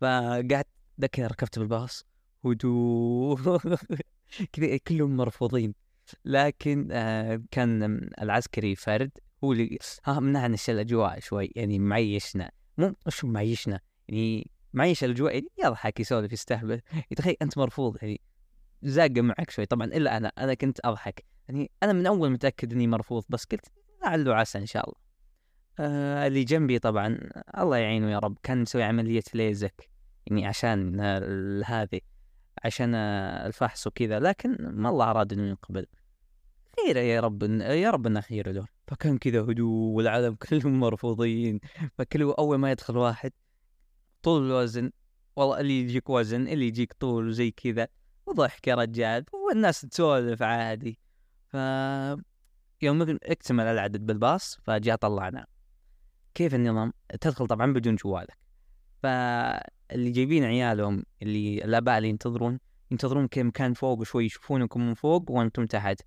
فقعدت 0.00 0.66
ذكر 1.00 1.30
ركبت 1.30 1.58
بالباص. 1.58 2.06
هدوء. 2.44 3.58
كذا 4.52 4.76
كلهم 4.76 5.16
مرفوضين. 5.16 5.74
لكن 6.24 6.88
آه 6.92 7.42
كان 7.50 7.82
العسكري 8.22 8.76
فرد 8.76 9.10
هو 9.44 9.52
اللي 9.52 9.78
ها 10.04 10.20
منعنش 10.20 10.70
الأجواء 10.70 11.20
شوي 11.20 11.52
يعني 11.56 11.78
معيشنا 11.78 12.50
مو 12.78 12.94
مش 13.06 13.24
معيشنا 13.24 13.80
يعني 14.08 14.50
معيش 14.72 15.04
الأجواء 15.04 15.34
يعني 15.34 15.48
يضحك 15.64 16.00
يسولف 16.00 16.32
يستهبل 16.32 16.80
تخيل 17.16 17.36
أنت 17.42 17.58
مرفوض 17.58 17.96
يعني 18.02 18.20
زاقة 18.82 19.20
معك 19.20 19.50
شوي 19.50 19.66
طبعا 19.66 19.86
إلا 19.86 20.16
أنا 20.16 20.32
أنا 20.38 20.54
كنت 20.54 20.80
أضحك 20.84 21.24
يعني 21.48 21.70
أنا 21.82 21.92
من 21.92 22.06
أول 22.06 22.30
متأكد 22.30 22.72
إني 22.72 22.86
مرفوض 22.86 23.24
بس 23.28 23.44
قلت 23.44 23.66
لعل 24.02 24.28
وعسى 24.28 24.58
إن 24.58 24.66
شاء 24.66 24.84
الله. 24.84 24.96
آه 25.78 26.26
اللي 26.26 26.44
جنبي 26.44 26.78
طبعا 26.78 27.18
الله 27.58 27.76
يعينه 27.76 28.10
يا 28.10 28.18
رب 28.18 28.38
كان 28.42 28.62
مسوي 28.62 28.82
عملية 28.82 29.22
ليزك 29.34 29.90
يعني 30.26 30.46
عشان 30.46 31.00
هذه 31.66 32.00
عشان 32.64 32.94
الفحص 32.94 33.86
وكذا 33.86 34.20
لكن 34.20 34.56
ما 34.60 34.88
الله 34.88 35.10
أراد 35.10 35.32
إنه 35.32 35.48
ينقبل. 35.48 35.86
خير 36.76 36.96
يا 36.96 37.20
رب 37.20 37.42
يا 37.60 37.90
رب 37.90 38.06
إنه 38.06 38.20
خير 38.20 38.52
له 38.52 38.66
فكان 38.86 39.18
كذا 39.18 39.40
هدوء 39.40 39.96
والعالم 39.96 40.34
كلهم 40.48 40.80
مرفوضين 40.80 41.60
فكله 41.98 42.34
أول 42.38 42.58
ما 42.58 42.70
يدخل 42.70 42.96
واحد 42.96 43.32
طول 44.22 44.46
الوزن 44.46 44.90
والله 45.36 45.60
اللي 45.60 45.80
يجيك 45.80 46.10
وزن 46.10 46.48
اللي 46.48 46.66
يجيك 46.66 46.92
طول 46.92 47.28
وزي 47.28 47.50
كذا 47.50 47.88
وضحك 48.26 48.68
يا 48.68 48.74
رجال 48.74 49.24
والناس 49.32 49.80
تسولف 49.80 50.42
عادي. 50.42 50.98
ف 51.48 51.56
يوم 52.82 53.18
اكتمل 53.22 53.64
العدد 53.64 54.06
بالباص 54.06 54.58
فجاء 54.62 54.96
طلعنا. 54.96 55.46
كيف 56.34 56.54
النظام؟ 56.54 56.92
تدخل 57.20 57.46
طبعا 57.46 57.72
بدون 57.72 57.96
جوالك. 57.96 58.38
فاللي 59.02 60.10
جايبين 60.10 60.44
عيالهم 60.44 61.04
اللي 61.22 61.64
الآباء 61.64 61.98
اللي 61.98 62.08
ينتظرون 62.08 62.58
ينتظرون 62.90 63.28
كمكان 63.28 63.74
فوق 63.74 64.02
شوي 64.02 64.24
يشوفونكم 64.24 64.86
من 64.86 64.94
فوق 64.94 65.30
وأنتم 65.30 65.66
تحت. 65.66 66.00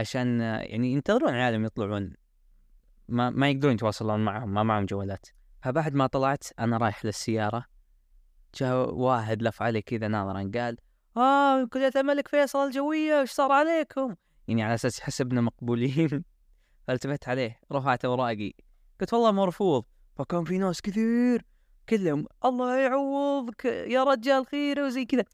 عشان 0.00 0.40
يعني 0.40 0.92
ينتظرون 0.92 1.34
عيالهم 1.34 1.64
يطلعون. 1.64 2.12
ما 3.08 3.30
ما 3.30 3.50
يقدرون 3.50 3.74
يتواصلون 3.74 4.24
معهم 4.24 4.54
ما 4.54 4.62
معهم 4.62 4.86
جوالات. 4.86 5.26
فبعد 5.62 5.94
ما 5.94 6.06
طلعت 6.06 6.44
أنا 6.58 6.76
رايح 6.76 7.04
للسيارة 7.04 7.64
جاء 8.54 8.94
واحد 8.94 9.42
لف 9.42 9.62
علي 9.62 9.82
كذا 9.82 10.08
ناظرا 10.08 10.50
قال 10.54 10.76
آه 11.16 11.64
كلية 11.64 11.92
الملك 11.96 12.28
فيصل 12.28 12.66
الجوية 12.66 13.20
إيش 13.20 13.30
صار 13.30 13.52
عليكم؟ 13.52 14.14
يعني 14.48 14.62
على 14.62 14.74
أساس 14.74 14.98
يحسبنا 14.98 15.40
مقبولين. 15.40 16.24
فالتفت 16.86 17.28
عليه 17.28 17.60
رفعت 17.72 18.04
اوراقي 18.04 18.52
قلت 19.00 19.14
والله 19.14 19.30
مرفوض 19.30 19.84
فكان 20.16 20.44
في 20.44 20.58
ناس 20.58 20.80
كثير 20.80 21.44
كلهم 21.88 22.26
الله 22.44 22.76
يعوضك 22.76 23.64
يا 23.64 24.04
رجال 24.04 24.46
خير 24.46 24.80
وزي 24.80 25.04
كذا. 25.04 25.24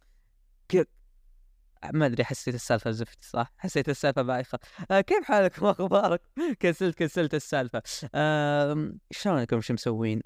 ما 1.94 2.07
أدري 2.07 2.25
حسيت 2.25 2.55
السالفة 2.55 2.90
زفت 2.90 3.25
صح؟ 3.25 3.53
حسيت 3.59 3.88
السالفة 3.88 4.22
بايخة. 4.22 4.59
آه 4.90 5.01
كيف 5.01 5.25
حالك؟ 5.25 5.53
واخبارك؟ 5.62 6.20
كسلت 6.61 6.99
كسلت 6.99 7.35
السالفة. 7.35 7.83
آه 8.14 8.92
شلونكم؟ 9.11 9.61
شو 9.61 9.75
مسوين؟ 9.75 10.22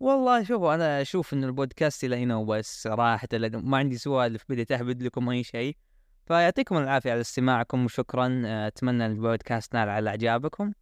والله 0.00 0.44
شوفوا 0.44 0.74
أنا 0.74 1.00
أشوف 1.00 1.34
إن 1.34 1.44
البودكاست 1.44 2.04
إلى 2.04 2.16
هنا 2.16 2.36
وبس 2.36 2.88
لأنه 3.32 3.58
ما 3.58 3.78
عندي 3.78 3.98
سوالف 3.98 4.44
بديت 4.48 4.72
أهبد 4.72 5.02
لكم 5.02 5.28
أي 5.28 5.44
شيء. 5.44 5.76
فيعطيكم 6.26 6.76
العافية 6.76 7.10
على 7.10 7.20
استماعكم 7.20 7.84
وشكرا. 7.84 8.42
آه، 8.46 8.66
أتمنى 8.66 9.06
البودكاست 9.06 9.74
نال 9.74 9.88
على 9.88 10.10
إعجابكم. 10.10 10.72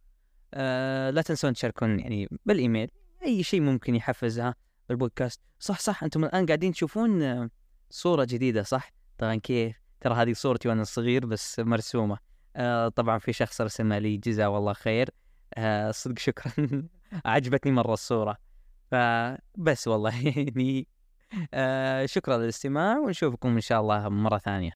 أه 0.53 1.09
لا 1.09 1.21
تنسون 1.21 1.53
تشاركون 1.53 1.99
يعني 1.99 2.29
بالإيميل. 2.45 2.91
أي 3.25 3.43
شيء 3.43 3.61
ممكن 3.61 3.95
يحفزها 3.95 4.55
البودكاست. 4.91 5.41
صح 5.59 5.79
صح 5.79 6.03
أنتم 6.03 6.25
الآن 6.25 6.45
قاعدين 6.45 6.71
تشوفون 6.71 7.21
آه، 7.21 7.49
صورة 7.89 8.25
جديدة 8.29 8.63
صح؟ 8.63 8.91
طبعا 9.17 9.35
كيف؟ 9.35 9.81
ترى 10.01 10.13
هذه 10.13 10.33
صورتي 10.33 10.67
وأنا 10.69 10.83
صغير 10.83 11.25
بس 11.25 11.59
مرسومة. 11.59 12.17
أه 12.55 12.87
طبعا 12.87 13.19
في 13.19 13.33
شخص 13.33 13.61
رسمها 13.61 13.99
لي 13.99 14.17
جزاه 14.17 14.49
والله 14.49 14.73
خير. 14.73 15.09
أه 15.53 15.91
صدق 15.91 16.19
شكرا. 16.19 16.51
عجبتني 17.25 17.71
مرة 17.71 17.93
الصورة. 17.93 18.37
فبس 18.91 19.87
والله 19.87 20.27
يعني 20.37 20.87
آه 21.53 22.05
شكرا 22.05 22.37
للاستماع 22.37 22.97
ونشوفكم 22.97 23.49
إن 23.49 23.61
شاء 23.61 23.81
الله 23.81 24.09
مرة 24.09 24.37
ثانية. 24.37 24.63